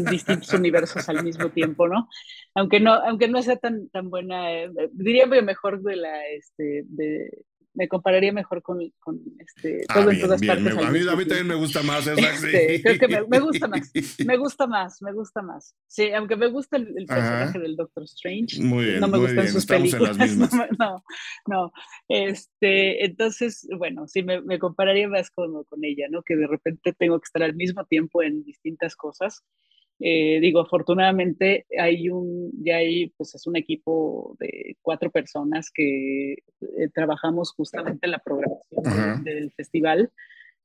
[0.05, 2.09] distintos universos al mismo tiempo, ¿no?
[2.55, 7.29] Aunque no, aunque no sea tan, tan buena, eh, diría mejor de la, este, de,
[7.73, 10.67] me compararía mejor con, con este, ah, todo en todas partes.
[10.67, 13.91] a, mí, a, mí, también me gusta más esa, este, Creo que me, gusta más,
[14.25, 15.75] me gusta más, me gusta más.
[15.87, 19.65] Sí, aunque me gusta el, personaje del Doctor Strange, muy bien, no me gustan sus
[19.65, 20.17] películas.
[20.79, 21.03] No,
[21.47, 21.71] no,
[22.07, 26.21] Este, entonces, bueno, sí, me, me compararía más con, con ella, ¿no?
[26.23, 29.43] Que de repente tengo que estar al mismo tiempo en distintas cosas.
[30.01, 36.33] Eh, digo, afortunadamente hay un, ya hay, pues es un equipo de cuatro personas que
[36.33, 40.11] eh, trabajamos justamente en la programación del, festival.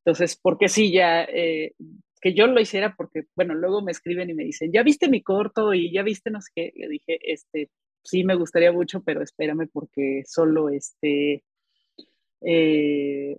[0.04, 1.74] Entonces, porque sí, ya, eh,
[2.20, 5.22] que yo lo hiciera porque, bueno, luego me escriben y me dicen, ya viste mi
[5.22, 6.72] corto y ya viste no sé qué.
[6.76, 7.70] Yo dije, este,
[8.04, 11.42] sí me gustaría mucho, pero espérame porque solo este,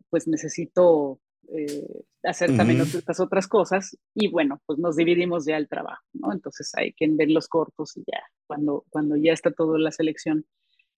[0.10, 5.68] pues necesito eh, hacer también otras, otras cosas y bueno, pues nos dividimos ya el
[5.68, 6.34] trabajo, ¿no?
[6.34, 10.46] Entonces hay que ver los cortos y ya, cuando, cuando ya está toda la selección,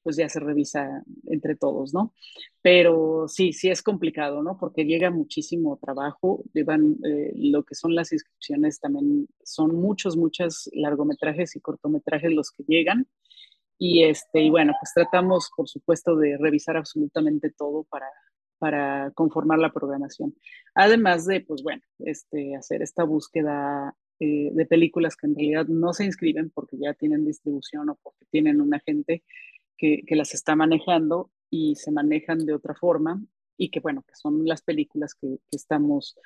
[0.04, 2.14] pues ya se revisa entre todos, ¿no?
[2.62, 4.58] Pero sí, sí es complicado, ¿no?
[4.58, 10.70] Porque llega muchísimo trabajo, llevan eh, lo que son las inscripciones también, son muchos, muchos
[10.72, 13.06] largometrajes y cortometrajes los que llegan.
[13.78, 18.08] Y, este, y bueno, pues tratamos, por supuesto, de revisar absolutamente todo para,
[18.58, 20.36] para conformar la programación.
[20.74, 25.94] Además de, pues bueno, este, hacer esta búsqueda eh, de películas que en realidad no
[25.94, 29.24] se inscriben porque ya tienen distribución o porque tienen un agente
[29.78, 33.22] que, que las está manejando y se manejan de otra forma
[33.58, 36.18] y que bueno, que son las películas que, que estamos,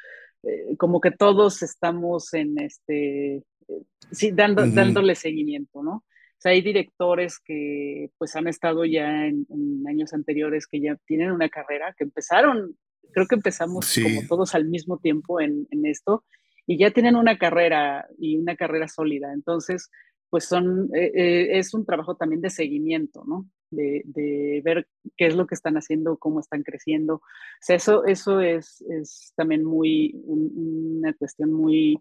[0.44, 6.04] eh, como que todos estamos en este, eh, sí, dando, dándole seguimiento, ¿no?
[6.42, 9.46] Sea, hay directores que pues han estado ya en,
[9.88, 12.78] años anteriores que ya tienen una carrera, que empezaron,
[13.14, 16.24] creo que empezamos como todos al mismo tiempo en, en, esto,
[16.66, 19.34] y ya tienen una carrera y una carrera sólida.
[19.34, 19.90] Entonces,
[20.32, 23.48] pues son, eh, eh, es un trabajo también de seguimiento, ¿no?
[23.70, 27.16] De, de, ver qué es lo que están haciendo, cómo están creciendo.
[27.16, 27.22] O
[27.60, 32.00] sea, eso, eso es, es también muy, una cuestión muy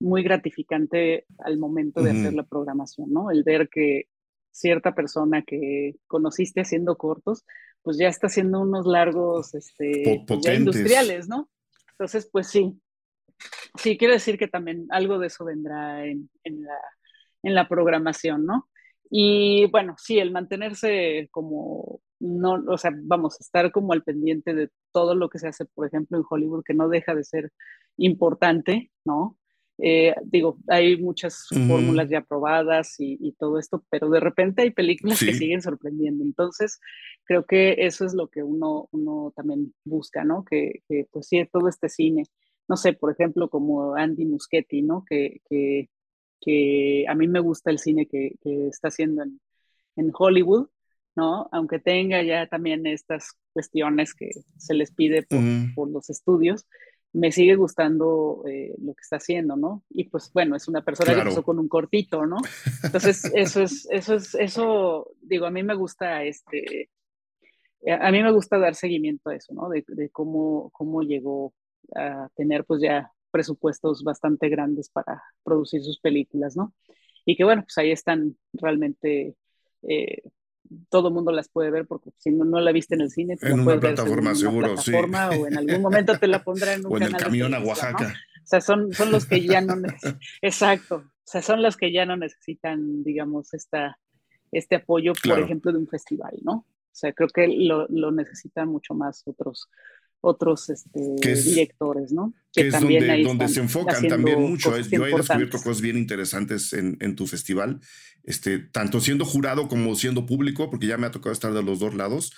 [0.00, 3.30] muy gratificante al momento de hacer la programación, ¿no?
[3.30, 4.08] El ver que
[4.50, 7.44] cierta persona que conociste haciendo cortos,
[7.82, 11.48] pues ya está haciendo unos largos este, pues industriales, ¿no?
[11.92, 12.80] Entonces, pues sí,
[13.76, 16.78] sí, quiero decir que también algo de eso vendrá en, en, la,
[17.42, 18.68] en la programación, ¿no?
[19.10, 24.70] Y bueno, sí, el mantenerse como, no, o sea, vamos estar como al pendiente de
[24.92, 27.52] todo lo que se hace, por ejemplo, en Hollywood, que no deja de ser
[27.96, 29.36] importante, ¿no?
[29.82, 35.20] Eh, digo, hay muchas fórmulas ya aprobadas y, todo esto, pero de repente hay películas
[35.20, 36.24] que siguen sorprendiendo.
[36.24, 36.80] Entonces,
[37.24, 40.44] creo que eso es lo que uno, uno también busca, ¿no?
[40.44, 42.24] Que, que pues sí, todo este cine,
[42.68, 45.04] no sé, por ejemplo, como Andy Muschietti, ¿no?
[45.08, 45.88] Que, que,
[46.40, 49.40] que a mí me gusta el cine que, que está haciendo en,
[49.96, 50.68] en Hollywood,
[51.16, 51.48] ¿no?
[51.52, 55.40] Aunque tenga ya también estas cuestiones que se les pide por,
[55.74, 56.66] por los estudios,
[57.12, 59.84] me sigue gustando eh, lo que está haciendo, ¿no?
[59.90, 62.36] Y pues bueno, es una persona que empezó con un cortito, ¿no?
[62.84, 66.88] Entonces, eso es, eso es, eso, digo, a mí me gusta este,
[67.88, 69.68] a mí me gusta dar seguimiento a eso, ¿no?
[69.68, 71.54] De, cómo, cómo llegó
[71.94, 76.74] a tener pues ya presupuestos bastante grandes para producir sus películas, ¿no?
[77.24, 79.34] Y que bueno, pues ahí están realmente
[79.82, 80.22] eh,
[80.88, 83.36] todo el mundo las puede ver porque si no, no la viste en el cine,
[83.40, 84.92] en una plataforma, seguro, sí.
[84.94, 88.14] O en algún momento te la pondrá en un O en el camión a Oaxaca.
[88.42, 89.74] O sea, son, son los que ya no
[90.42, 93.98] exacto, o sea, son los que ya no necesitan, digamos, esta,
[94.52, 96.52] este apoyo, por ejemplo, de un festival, ¿no?
[96.52, 99.68] O sea, creo que lo, lo necesitan mucho más otros,
[100.20, 101.00] otros este,
[101.44, 102.34] directores, ¿no?
[102.52, 104.76] Que, es donde, donde se enfocan también mucho.
[104.78, 107.80] Yo he descubierto cosas bien interesantes en, en, tu festival,
[108.24, 111.78] este, tanto siendo jurado como siendo público, porque ya me ha tocado estar de los
[111.78, 112.32] dos lados.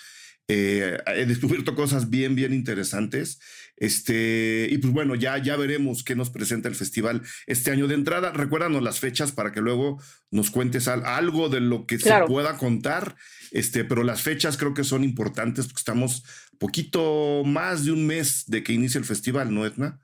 [0.49, 3.41] Eh, he descubierto cosas bien, bien interesantes.
[3.77, 7.95] Este, y pues bueno, ya, ya veremos qué nos presenta el festival este año de
[7.95, 8.33] entrada.
[8.33, 10.01] Recuérdanos las fechas para que luego
[10.31, 13.17] nos cuentes algo de lo que se pueda contar.
[13.51, 16.25] Este, pero las fechas creo que son importantes porque estamos
[16.59, 20.01] poquito más de un mes de que inicie el festival, ¿no, Edna?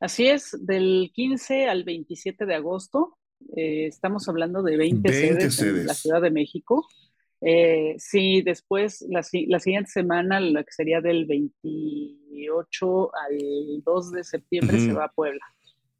[0.00, 3.18] Así es, del 15 al 27 de agosto.
[3.56, 6.86] Eh, estamos hablando de 20, sedes, en la Ciudad de México.
[7.48, 13.38] Eh, sí, después, la, siguiente semana, la que sería del 28 al
[13.84, 15.44] 2 de septiembre, se va a Puebla.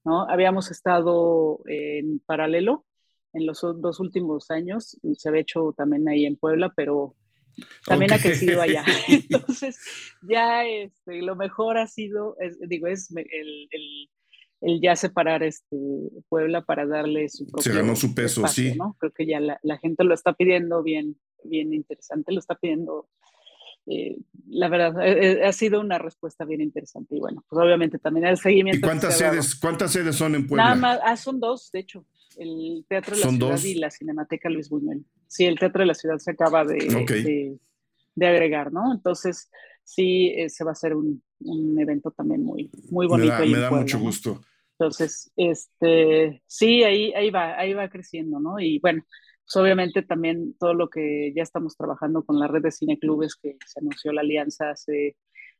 [0.04, 0.28] ¿no?
[0.28, 2.85] Habíamos estado en paralelo
[3.32, 7.14] en los dos últimos años, se había hecho también ahí en Puebla, pero
[7.87, 8.85] también ha crecido allá.
[9.09, 9.78] Entonces,
[10.22, 13.68] ya este, lo mejor ha sido, digo, es el,
[14.62, 15.76] el, ya separar este,
[16.28, 18.74] Puebla para darle su propio Se ganó su peso, sí.
[18.76, 18.96] ¿no?
[18.98, 23.09] Creo que ya la, la, gente lo está pidiendo bien bien interesante, lo está pidiendo.
[23.87, 27.16] Eh, la verdad, eh, eh, ha sido una respuesta bien interesante.
[27.16, 28.78] Y bueno, pues obviamente también el seguimiento.
[28.78, 30.64] ¿Y cuántas sedes, cuántas sedes son en Puebla?
[30.64, 32.04] Nada más, ah, son dos, de hecho.
[32.37, 35.04] El Teatro de la Ciudad y la Cinemateca Luis Buñuel.
[35.26, 37.59] Sí, el Teatro de la Ciudad se acaba de,
[38.14, 38.92] de, agregar, ¿no?
[38.92, 39.50] Entonces,
[39.82, 43.38] sí, se va a hacer un, un, evento también muy, muy bonito.
[43.38, 44.42] Me da, mucho gusto.
[44.78, 48.61] Entonces, este, sí, ahí, ahí va, ahí va creciendo, ¿no?
[48.61, 49.02] Y bueno,
[49.46, 53.56] pues obviamente también todo lo que ya estamos trabajando con la red de cineclubes que
[53.64, 55.16] se anunció la alianza hace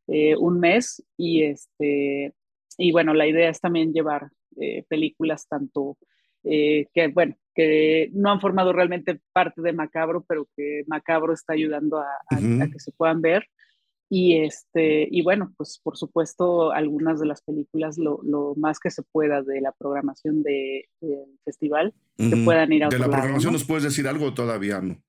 [0.09, 2.35] eh, un mes y este
[2.79, 4.29] y bueno la idea es también llevar
[4.61, 5.96] eh, películas tanto
[6.42, 11.53] eh, que bueno que no han formado realmente parte de Macabro pero que Macabro está
[11.53, 13.46] ayudando a que se puedan ver
[14.09, 18.90] y, este, y bueno, pues por supuesto, algunas de las películas, lo, lo más que
[18.90, 23.53] se pueda de la programación del de, festival, que puedan ir a De la programación
[23.53, 25.03] nos puedes decir algo todavía, ¿no?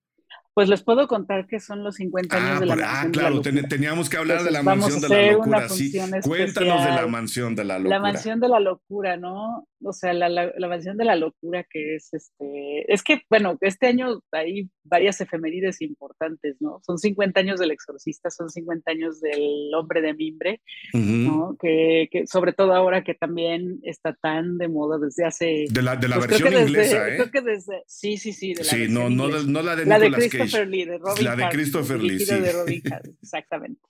[0.57, 3.05] Pues les puedo contar que son los 50 años ah, de la por, mansión.
[3.05, 5.69] Ah, claro, de la teníamos que hablar de la mansión de la locura.
[5.69, 5.93] Sí,
[6.23, 7.95] cuéntanos de la mansión de la locura.
[7.95, 9.67] La mansión de la locura, ¿no?
[9.83, 12.91] O sea, la, la, la, mansión de la locura que es este.
[12.91, 16.81] Es que, bueno, este año hay varias efemérides importantes, ¿no?
[16.83, 20.61] Son 50 años del exorcista, son 50 años del hombre de mimbre,
[20.93, 21.55] ¿no?
[21.61, 25.65] Que, que, sobre todo ahora que también está tan de moda desde hace.
[25.69, 27.15] De la, de la pues versión inglesa, ¿eh?
[27.17, 27.83] Creo que desde.
[27.85, 28.55] Sí, sí, sí.
[28.55, 30.09] De la sí, no, no, no, la de La de
[30.67, 32.35] Lee, de Robin La de Christopher Lee, sí.
[32.35, 32.81] De Robin
[33.21, 33.81] exactamente.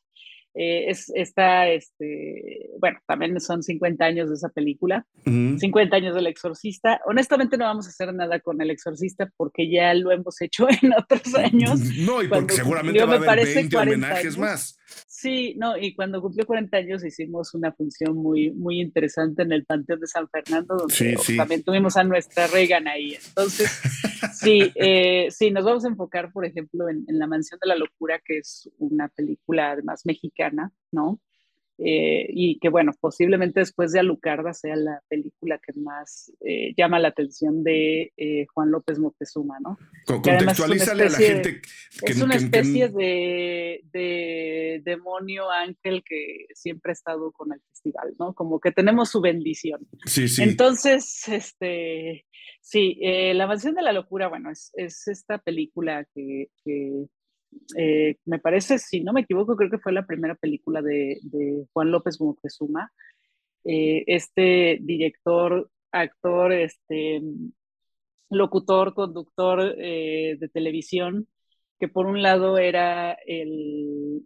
[0.60, 5.60] Eh, es, está, este, bueno, también son 50 años de esa película, uh -huh.
[5.60, 7.00] 50 años del exorcista.
[7.06, 10.94] Honestamente no vamos a hacer nada con el exorcista porque ya lo hemos hecho en
[10.94, 11.80] otros años.
[12.00, 14.38] No, y porque seguramente va a haber 20 homenajes años.
[14.40, 14.80] más.
[15.20, 19.66] Sí, no, y cuando cumplió 40 años hicimos una función muy, muy interesante en el
[19.66, 21.36] Panteón de San Fernando, donde sí, sí.
[21.36, 23.18] también tuvimos a nuestra Reagan ahí.
[23.28, 23.68] Entonces,
[24.40, 27.76] sí, eh, sí, nos vamos a enfocar, por ejemplo, en, en La Mansión de la
[27.76, 31.20] Locura, que es una película además mexicana, ¿no?
[31.80, 36.98] Eh, y que bueno, posiblemente después de Alucarda sea la película que más eh, llama
[36.98, 39.78] la atención de eh, Juan López Moctezuma, ¿no?
[40.08, 41.62] Contextualízale a la gente.
[42.04, 42.98] Que, es una especie que...
[42.98, 48.34] De, de, demonio ángel que siempre ha estado con el festival, ¿no?
[48.34, 49.88] Como que tenemos su bendición.
[50.06, 50.42] Sí, sí.
[50.42, 52.26] Entonces, este,
[52.62, 53.00] sí,
[53.34, 57.08] La Mansión de la Locura, bueno, es, es esta película que, que
[57.78, 61.66] eh, me parece, si no me equivoco, creo que fue la primera película de, de
[61.74, 62.92] Juan López Moctezuma.
[63.64, 67.22] Eh, este director, actor, este,
[68.30, 71.28] locutor, conductor eh, de televisión,
[71.80, 74.24] que por un lado era el,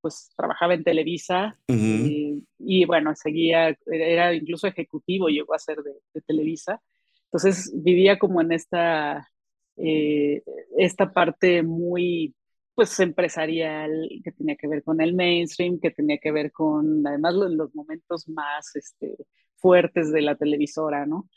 [0.00, 2.44] pues trabajaba en Televisa uh -huh.
[2.58, 6.82] y bueno, seguía, era incluso ejecutivo, llegó a ser de, de Televisa.
[7.26, 9.26] Entonces vivía como en esta,
[9.74, 12.34] esta parte muy
[12.74, 17.34] pues empresarial que tenía que ver con el mainstream, que tenía que ver con además
[17.34, 19.16] los, los momentos más este,
[19.56, 21.28] fuertes de la televisora, ¿no?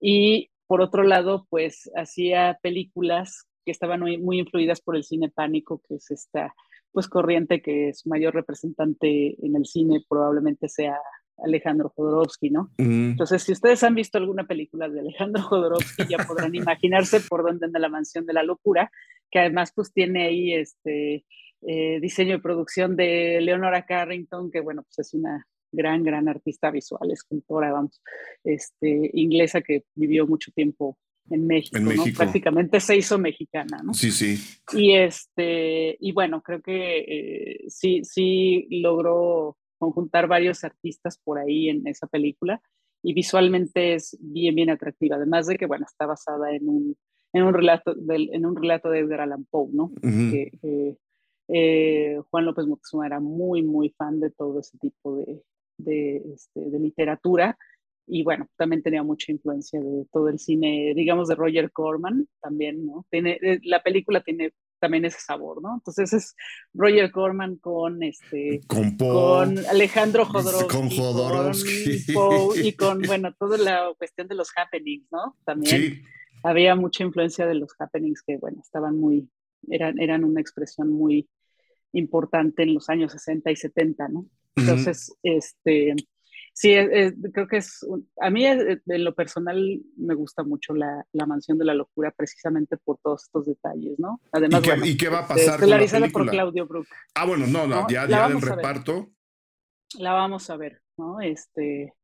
[0.00, 5.30] Y por otro lado, pues hacía películas que estaban muy, muy influidas por el cine
[5.30, 6.54] pánico, que es esta
[6.92, 10.98] pues corriente que su mayor representante en el cine probablemente sea
[11.44, 12.70] Alejandro Jodorowsky, ¿no?
[12.78, 13.10] Uh -huh.
[13.12, 17.66] Entonces, si ustedes han visto alguna película de Alejandro Jodorowsky, ya podrán imaginarse por dónde
[17.66, 18.90] anda la mansión de la locura,
[19.30, 21.24] que además pues tiene ahí este
[21.62, 26.70] eh, diseño y producción de Leonora Carrington, que bueno, pues es una gran, gran artista
[26.70, 28.02] visual, escultora, vamos,
[28.44, 30.98] este, inglesa que vivió mucho tiempo
[31.30, 31.78] en México,
[32.16, 33.94] prácticamente se hizo mexicana, ¿no?
[33.94, 34.38] Sí, sí.
[34.72, 41.68] Y este, y bueno, creo que eh, sí, sí logró conjuntar varios artistas por ahí
[41.68, 42.62] en esa película
[43.02, 46.96] y visualmente es bien, bien atractiva, además de que, bueno, está basada en un,
[47.32, 49.90] en un, relato, del, en un relato de Edgar Allan Poe, ¿no?
[50.00, 50.96] que,
[51.48, 55.42] eh, Juan López Moctezuma era muy, muy fan de todo ese tipo de,
[55.78, 57.58] de, este, de literatura
[58.06, 62.86] y bueno, también tenía mucha influencia de todo el cine, digamos, de Roger Corman también,
[62.86, 63.04] ¿no?
[63.10, 64.52] Tiene, eh, la película tiene
[64.82, 65.74] también ese sabor, ¿no?
[65.74, 66.34] Entonces es
[66.74, 72.04] Roger Corman con este con, con Alejandro Jodorowsky, con Jodorowsky
[72.64, 75.36] y con bueno toda la cuestión de los happenings, ¿no?
[75.44, 76.02] También
[76.42, 79.30] había mucha influencia de los happenings que bueno estaban muy
[79.70, 81.28] eran eran una expresión muy
[81.92, 84.26] importante en los años 60 y 70, ¿no?
[84.56, 85.94] Entonces este
[86.54, 86.74] Sí,
[87.32, 87.84] creo que es,
[88.20, 92.76] a mí en lo personal me gusta mucho la, la, mansión de la locura precisamente
[92.76, 94.20] por todos estos detalles, ¿no?
[94.32, 95.58] Además, ¿Y qué, va a pasar?
[95.58, 96.86] con la por Claudio Brook.
[97.14, 99.10] Ah, bueno, no, no, ya, ya del reparto.
[99.98, 101.20] La vamos a ver, ¿no?
[101.20, 101.94] Este,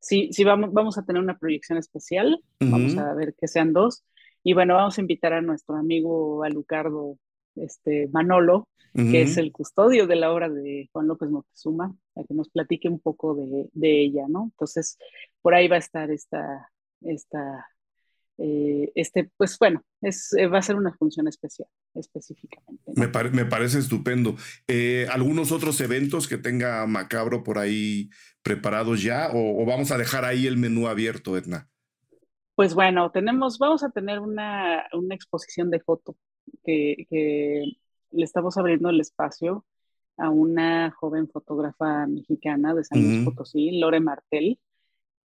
[0.00, 4.04] sí, sí vamos, vamos a tener una proyección especial, vamos a ver que sean dos,
[4.42, 7.18] y bueno, vamos a invitar a nuestro amigo Alucardo
[7.56, 12.34] este, Manolo, que es el custodio de la obra de Juan López Moctezuma, a que
[12.34, 14.50] nos platique un poco de, de ella, ¿no?
[14.52, 14.98] Entonces,
[15.40, 17.66] por ahí va a estar esta, esta
[18.38, 22.92] eh, este, pues bueno, es, eh, va a ser una función especial, específicamente.
[22.96, 24.36] Me, me, parece estupendo.
[24.66, 28.10] Eh, ¿Algunos otros eventos que tenga Macabro por ahí
[28.42, 31.68] preparados ya o, o, vamos a dejar ahí el menú abierto, Edna?
[32.54, 36.16] Pues bueno, tenemos, vamos a tener una, una exposición de foto
[36.64, 37.76] que,
[38.10, 39.64] le estamos abriendo el espacio
[40.18, 44.58] a una joven fotógrafa mexicana de San Luis Potosí, Lore Martel,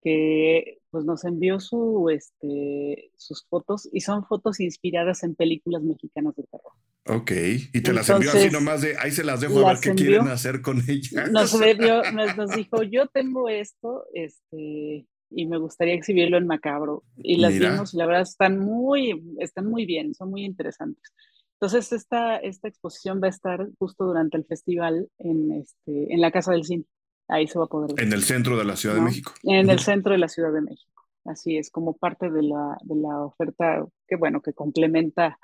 [0.00, 6.34] que pues nos envió su, este, sus fotos y son fotos inspiradas en películas mexicanas
[6.36, 6.72] de terror.
[7.06, 7.32] Ok,
[7.74, 10.28] y te las envió así nomás de, ahí se las dejo a ver qué quieren
[10.28, 11.30] hacer con ellas.
[11.30, 11.52] Nos,
[12.12, 17.04] nos, nos, dijo, yo tengo esto, este, y me gustaría exhibirlo en Macabro.
[17.16, 21.12] Y las vimos y la verdad están muy, están muy bien, son muy interesantes.
[21.54, 26.30] Entonces, esta, esta exposición va a estar justo durante el festival en, este, en la
[26.30, 26.84] Casa del Cine.
[27.26, 28.06] Ahí se va a poder ver.
[28.06, 29.34] En el centro de la Ciudad de México.
[29.42, 31.02] En el centro de la Ciudad de México.
[31.24, 35.38] Así es, como parte de la, de la oferta que, bueno, que complementa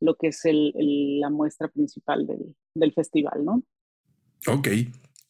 [0.00, 0.72] lo que es el,
[1.18, 3.62] la muestra principal del, del festival, ¿no?
[4.46, 4.68] Ok,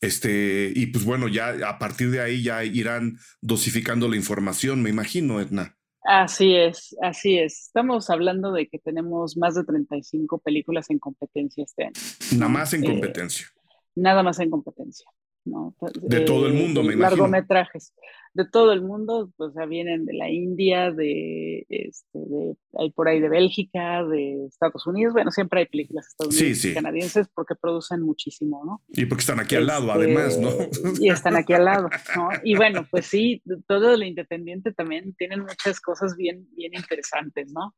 [0.01, 4.91] este, y pues bueno, ya a partir de ahí ya irán dosificando la información, me
[4.91, 5.77] imagino, Edna.
[6.05, 7.67] Así es, así es.
[7.67, 11.95] Estamos hablando de que tenemos más de 35 películas en competencia este año.
[12.37, 13.47] Nada más en eh, competencia.
[13.95, 15.07] Nada más en competencia.
[15.45, 15.75] ¿No?
[16.03, 17.11] De todo el mundo, me imagino.
[17.11, 17.93] Largometrajes
[18.35, 23.07] de todo el mundo, o sea, vienen de la India, de, este, de, hay por
[23.07, 28.03] ahí de Bélgica, de Estados Unidos, bueno, siempre hay películas estadounidenses y canadienses porque producen
[28.03, 28.83] muchísimo, ¿no?
[28.89, 30.51] Y porque están aquí al lado, además, ¿no?
[31.01, 32.29] Y están aquí al lado, ¿no?
[32.43, 37.73] Y bueno, pues sí, todo lo independiente también tienen muchas cosas bien, bien interesantes, ¿no?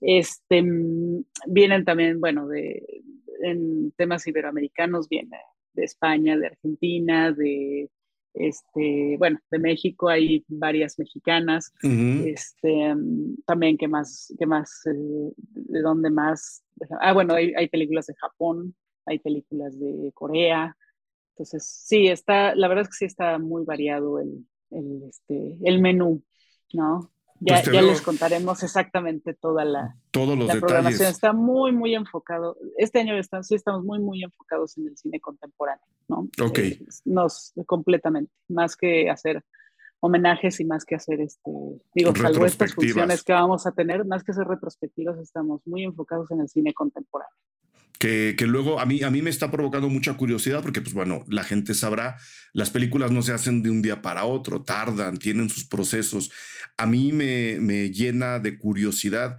[0.00, 3.02] Este, mm, vienen también, bueno, de,
[3.42, 5.36] en temas iberoamericanos, viene
[5.74, 7.90] de España, de Argentina, de,
[8.34, 12.94] este, bueno, de México hay varias mexicanas, este,
[13.46, 16.62] también que más, que más, eh, de dónde más,
[17.00, 18.74] ah, bueno, hay, hay, películas de Japón,
[19.06, 20.76] hay películas de Corea,
[21.32, 25.80] entonces sí, está, la verdad es que sí está muy variado el, el, este, el
[25.80, 26.22] menú,
[26.72, 27.10] ¿no?
[27.40, 31.08] Ya, pues ya les contaremos exactamente toda la, Todos los la programación.
[31.08, 32.58] Está muy, muy enfocado.
[32.76, 36.28] Este año estamos, sí estamos muy, muy enfocados en el cine contemporáneo, ¿no?
[36.42, 36.58] Ok.
[36.58, 39.42] Eh, nos, completamente, más que hacer
[40.00, 41.50] homenajes y más que hacer, este,
[41.94, 46.30] digo, salvo estas funciones que vamos a tener, más que hacer retrospectivas, estamos muy enfocados
[46.30, 47.36] en el cine contemporáneo
[47.98, 51.44] que, luego a mí, a mí me está provocando mucha curiosidad porque, pues bueno, la
[51.44, 52.16] gente sabrá,
[52.52, 56.30] las películas no se hacen de un día para otro, tardan, tienen sus procesos.
[56.76, 59.36] A mí me, me llena de curiosidad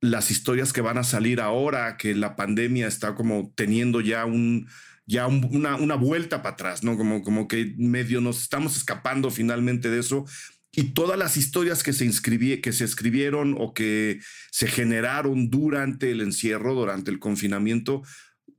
[0.00, 4.68] las historias que van a salir ahora, que la pandemia está como teniendo ya un
[5.06, 6.96] ya una, una, vuelta para atrás, ¿no?
[6.96, 10.24] Como, como que medio nos estamos escapando finalmente de eso
[10.76, 12.10] y todas las historias que se,
[12.60, 14.20] que se escribieron o que
[14.50, 18.02] se generaron durante el encierro, durante el confinamiento,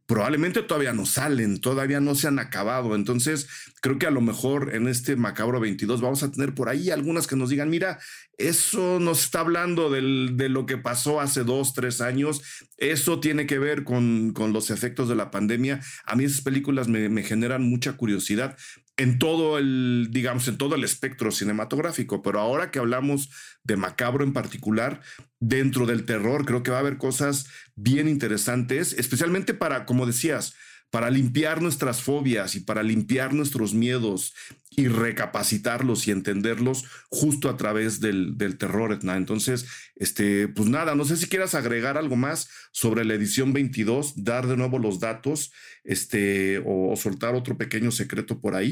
[0.06, 2.96] probablemente todavía no salen, todavía no se han acabado.
[2.96, 3.48] Entonces,
[3.82, 7.28] creo que a lo mejor en este Macabro 22 vamos a tener por ahí algunas
[7.28, 8.00] que nos digan, mira,
[8.38, 12.42] eso nos está hablando de lo que pasó hace dos, tres años,
[12.78, 15.82] eso tiene que ver con, los efectos de la pandemia.
[16.06, 18.56] A mí esas películas me generan mucha curiosidad
[18.98, 22.22] en todo el, digamos, en todo el espectro cinematográfico.
[22.22, 23.30] Pero ahora que hablamos
[23.64, 25.02] de Macabro en particular,
[25.40, 30.56] dentro del terror, creo que va a haber cosas bien interesantes, especialmente para, como decías,
[30.96, 34.34] para limpiar nuestras fobias y para limpiar nuestros miedos
[34.78, 39.18] y recapacitarlos y entenderlos justo a través del, del terror, Etna.
[39.18, 39.68] Entonces,
[39.98, 44.48] este, pues nada, no sé si quieras agregar algo más sobre la edición 22, dar
[44.48, 45.52] de nuevo los datos,
[45.84, 48.72] este, o, soltar otro pequeño secreto por ahí.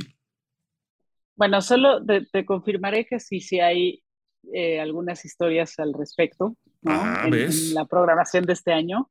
[1.36, 4.02] Bueno, solo te, confirmaré que sí, sí hay
[4.54, 6.56] eh, algunas historias al respecto
[6.86, 9.10] ah, en, la programación de este año.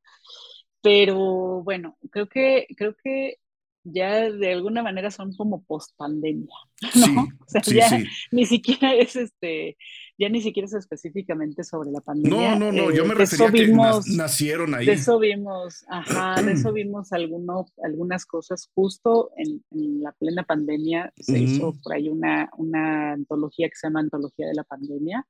[0.82, 3.38] Pero bueno, creo que, creo que
[3.84, 6.54] ya de alguna manera son como post pandemia,
[7.14, 7.22] ¿no?
[7.22, 7.98] o sea, ya
[8.30, 9.76] ni siquiera es este,
[10.18, 12.54] ya ni siquiera es específicamente sobre la pandemia.
[12.54, 13.72] No, no, no, yo me eh, refería a que
[14.14, 14.86] nacieron ahí.
[14.86, 19.62] De eso vimos, ajá, de eso vimos algunas cosas justo en,
[20.00, 21.12] la plena pandemia.
[21.16, 25.26] Se hizo por ahí una, una antología que se llama Antología de la Pandemia,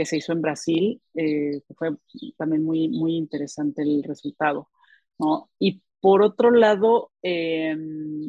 [0.00, 1.90] que se hizo en Brasil, eh, fue
[2.38, 4.70] también muy, muy interesante el resultado,
[5.18, 5.50] ¿no?
[5.58, 7.76] Y por otro lado, eh,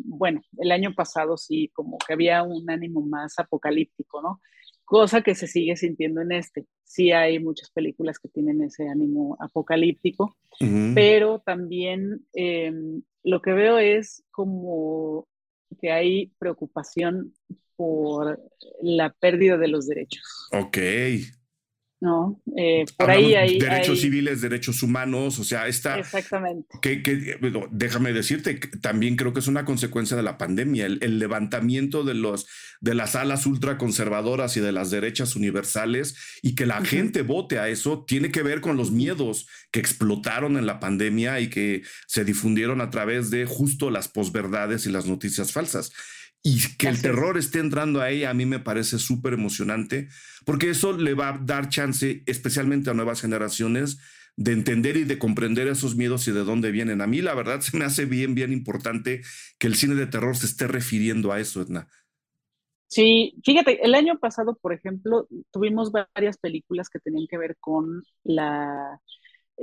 [0.03, 4.41] bueno, el año pasado sí, como que había un ánimo más apocalíptico, ¿no?
[4.84, 6.65] Cosa que se sigue sintiendo en este.
[6.84, 10.36] Sí hay muchas películas que tienen ese ánimo apocalíptico,
[10.93, 12.74] pero también eh,
[13.24, 15.26] lo que veo es como
[15.80, 17.32] que hay preocupación
[17.78, 18.41] por
[18.82, 20.49] la pérdida de los derechos.
[20.51, 20.78] Ok.
[22.02, 22.41] ¿No?
[22.58, 23.60] Eh, por ahí hay...
[23.60, 25.99] Derechos civiles, derechos humanos, o sea, esta...
[25.99, 26.68] Exactamente.
[26.82, 27.38] Que, que,
[27.70, 32.47] déjame decirte, también creo que es una consecuencia de la pandemia, el, levantamiento de, los,
[32.80, 37.70] de las alas ultraconservadoras y de las derechas universales y que la gente vote a
[37.70, 42.26] eso tiene que ver con los miedos que explotaron en la pandemia y que se
[42.26, 45.91] difundieron a través de justo las posverdades y las noticias falsas.
[46.43, 50.09] Y que el terror esté entrando ahí a mí me parece súper emocionante,
[50.45, 53.99] porque eso le va a dar chance, especialmente a nuevas generaciones,
[54.37, 57.01] de entender y de comprender esos miedos y de dónde vienen.
[57.01, 59.21] A mí la verdad se me hace bien, bien importante
[59.59, 61.87] que el cine de terror se esté refiriendo a eso, Edna.
[62.87, 68.03] Sí, fíjate, el año pasado, por ejemplo, tuvimos varias películas que tenían que ver con
[68.23, 68.99] la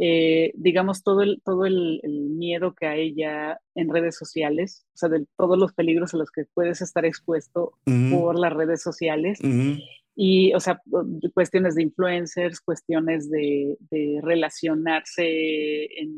[0.01, 5.09] eh, digamos, todo, el, todo el, miedo que hay ya en redes sociales, o sea,
[5.09, 7.73] de todos los peligros a los que puedes estar expuesto
[8.13, 9.41] por las redes sociales.
[10.15, 10.81] Y, o sea,
[11.35, 13.77] cuestiones de influencers, cuestiones de,
[14.23, 16.09] relacionarse eh,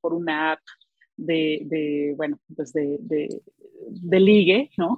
[0.00, 0.60] por una app,
[1.16, 4.96] de, bueno, pues de, de, ligue, ¿no?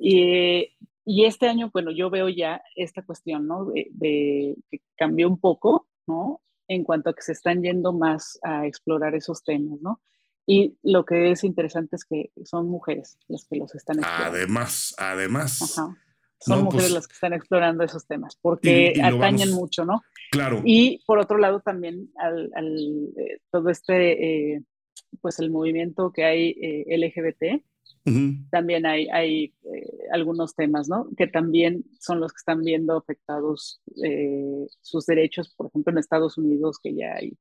[0.00, 0.68] y,
[1.04, 3.66] y, este año, bueno, yo veo ya esta cuestión, ¿no?
[3.66, 6.40] De, que cambió un poco, ¿no?
[6.68, 10.00] En cuanto a que se están yendo más a explorar esos temas, ¿no?
[10.46, 14.38] Y lo que es interesante es que son mujeres las que los están explorando.
[14.38, 15.78] Además, además.
[15.78, 15.96] Ajá.
[16.40, 20.02] Son mujeres pues las que están explorando esos temas, porque atañen mucho, ¿no?
[20.30, 20.62] Claro.
[20.64, 22.50] Y por otro lado también al,
[23.16, 24.62] eh, todo este, eh,
[25.20, 27.64] pues el movimiento que hay eh, LGBT,
[28.50, 31.08] también hay, hay eh, algunos temas, ¿no?
[31.16, 36.38] Que también son los que están viendo afectados eh, sus derechos, por ejemplo, en Estados
[36.38, 37.36] Unidos, que ya hay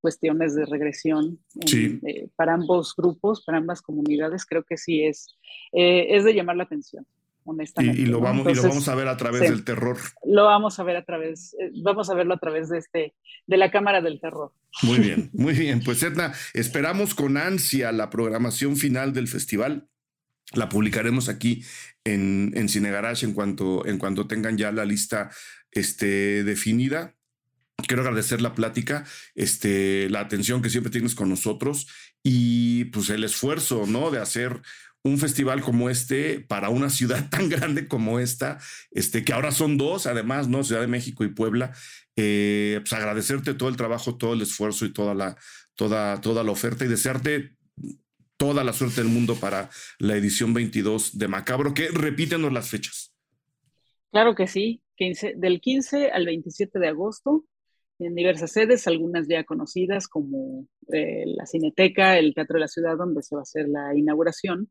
[0.00, 1.38] cuestiones de regresión
[1.72, 5.36] eh, para ambos grupos, para ambas comunidades, creo que sí es,
[5.72, 7.06] es de llamar la atención.
[7.44, 9.96] Honestamente, y, lo vamos, y lo vamos a ver a través del terror.
[10.24, 13.14] Lo vamos a ver a través, vamos a verlo a través de este,
[13.46, 14.52] de la cámara del terror.
[14.82, 15.82] Muy bien, muy bien.
[15.82, 19.89] Pues Edna, esperamos con ansia la programación final del festival.
[20.52, 21.64] La publicaremos aquí
[22.04, 22.90] en, en Cine
[23.22, 25.30] en cuanto, en cuanto tengan ya la lista
[25.70, 27.14] este, definida.
[27.86, 31.86] Quiero agradecer la plática, este, la atención que siempre tienes con nosotros
[32.22, 34.10] y pues el esfuerzo, ¿no?
[34.10, 34.60] De hacer
[35.02, 38.58] un festival como este para una ciudad tan grande como esta,
[38.90, 40.64] este, que ahora son dos, además, ¿no?
[40.64, 41.72] Ciudad de México y Puebla.
[42.16, 45.36] Eh, pues agradecerte todo el trabajo, todo el esfuerzo y toda la,
[45.74, 47.54] toda, toda la oferta y desearte
[48.40, 49.68] toda la suerte del mundo para
[49.98, 53.14] la edición 22 de Macabro, que repítenos las fechas.
[54.10, 54.82] Claro que sí,
[55.36, 57.44] del 15 al 27 de agosto,
[57.98, 62.96] en diversas sedes, algunas ya conocidas como eh, la Cineteca, el Teatro de la Ciudad,
[62.96, 64.70] donde se va a hacer la inauguración,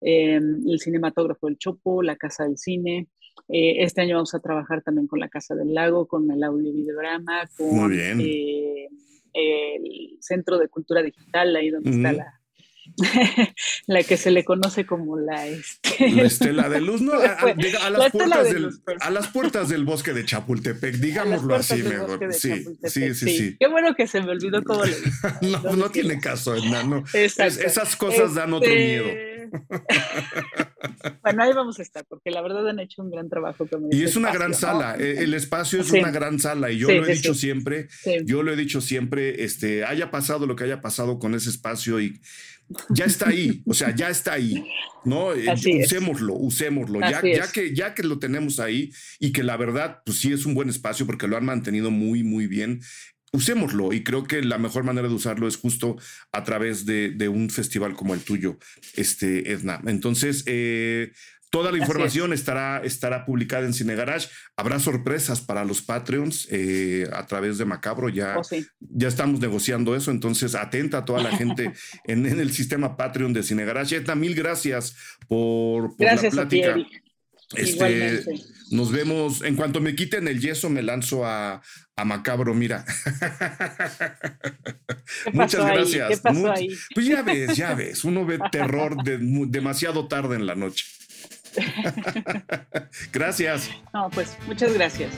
[0.00, 3.08] em, el cinematógrafo El Chopo, la Casa del Cine.
[3.46, 6.72] Eh, este año vamos a trabajar también con la Casa del Lago, con el audio
[6.72, 8.88] videograma, con eh,
[9.34, 12.41] el Centro de Cultura Digital, ahí donde está la,
[13.86, 16.10] la que se le conoce como la, este...
[16.10, 17.12] la estela de luz, ¿no?
[17.82, 18.70] A, las puertas del,
[19.00, 22.32] a, las puertas del bosque de Chapultepec, digámoslo así mejor.
[22.32, 24.84] Sí, sí, sí, sí, Qué bueno que se me olvidó todo.
[25.42, 26.54] no, no tiene caso,
[27.14, 29.06] esas cosas dan otro miedo.
[29.06, 29.32] Este,
[31.22, 34.02] Bueno, ahí vamos a estar, porque la verdad han hecho un gran trabajo con Y
[34.02, 37.14] es una gran sala, eh, el espacio es una gran sala, y yo lo he
[37.14, 37.88] dicho siempre,
[38.24, 42.00] yo lo he dicho siempre, este, haya pasado lo que haya pasado con ese espacio
[42.00, 42.20] y
[42.90, 44.64] ya está ahí, o sea, ya está ahí,
[45.04, 45.32] ¿no?
[45.34, 45.46] Eh,
[45.84, 50.18] usémoslo, usémoslo, ya, ya, que, ya que lo tenemos ahí y que la verdad, pues
[50.18, 52.80] sí es un buen espacio porque lo han mantenido muy, muy bien.
[53.34, 55.96] Usémoslo y creo que la mejor manera de usarlo es justo
[56.32, 58.58] a través de, un festival como el tuyo,
[58.94, 59.80] este, Edna.
[59.86, 61.12] Entonces, eh,
[61.52, 64.26] Toda la información estará, estará publicada en Cine Garage.
[64.56, 68.08] Habrá sorpresas para los Patreons eh, a través de Macabro.
[68.08, 70.10] Ya, oh, ya estamos negociando eso.
[70.10, 71.74] Entonces, atenta a toda la gente
[72.06, 74.02] en, el sistema Patreon de Cine Garage.
[74.16, 74.96] Mil gracias
[75.28, 76.74] por, la plática.
[77.54, 78.24] este,
[78.70, 79.42] nos vemos.
[79.42, 81.60] En cuanto me quiten el yeso, me lanzo a,
[82.02, 82.54] Macabro.
[82.54, 82.86] Mira.
[85.34, 86.22] Muchas gracias.
[86.94, 88.04] Pues ya ves, ya ves.
[88.04, 90.86] Uno ve terror demasiado tarde en la noche.
[93.12, 93.70] gracias.
[93.92, 95.10] No, pues muchas gracias.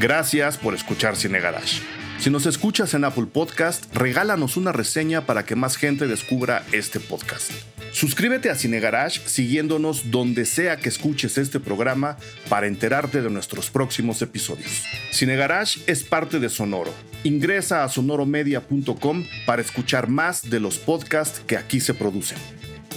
[0.00, 1.82] Gracias por escuchar Cine Garage.
[2.20, 7.00] Si nos escuchas en Apple Podcast, regálanos una reseña para que más gente descubra este
[7.00, 7.50] podcast.
[7.92, 12.18] Suscríbete a Cine Garage siguiéndonos donde sea que escuches este programa
[12.48, 14.84] para enterarte de nuestros próximos episodios.
[15.10, 16.94] Cine Garage es parte de Sonoro.
[17.24, 22.38] Ingresa a sonoromedia.com para escuchar más de los podcasts que aquí se producen.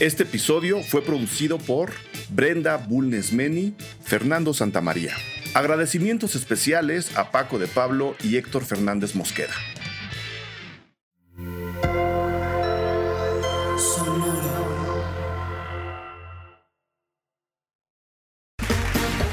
[0.04, 1.93] Este episodio fue producido por
[2.28, 3.74] Brenda Bulnesmeni,
[4.04, 5.16] Fernando Santamaría.
[5.54, 9.54] Agradecimientos especiales a Paco de Pablo y Héctor Fernández Mosqueda.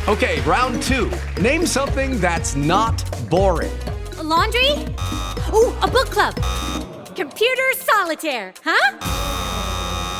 [0.06, 1.10] Okay, round two.
[1.42, 3.72] Name something that's not boring.
[4.22, 4.70] laundry?
[5.52, 6.36] Ooh, a book club.
[7.16, 9.49] Computer solitaire, huh?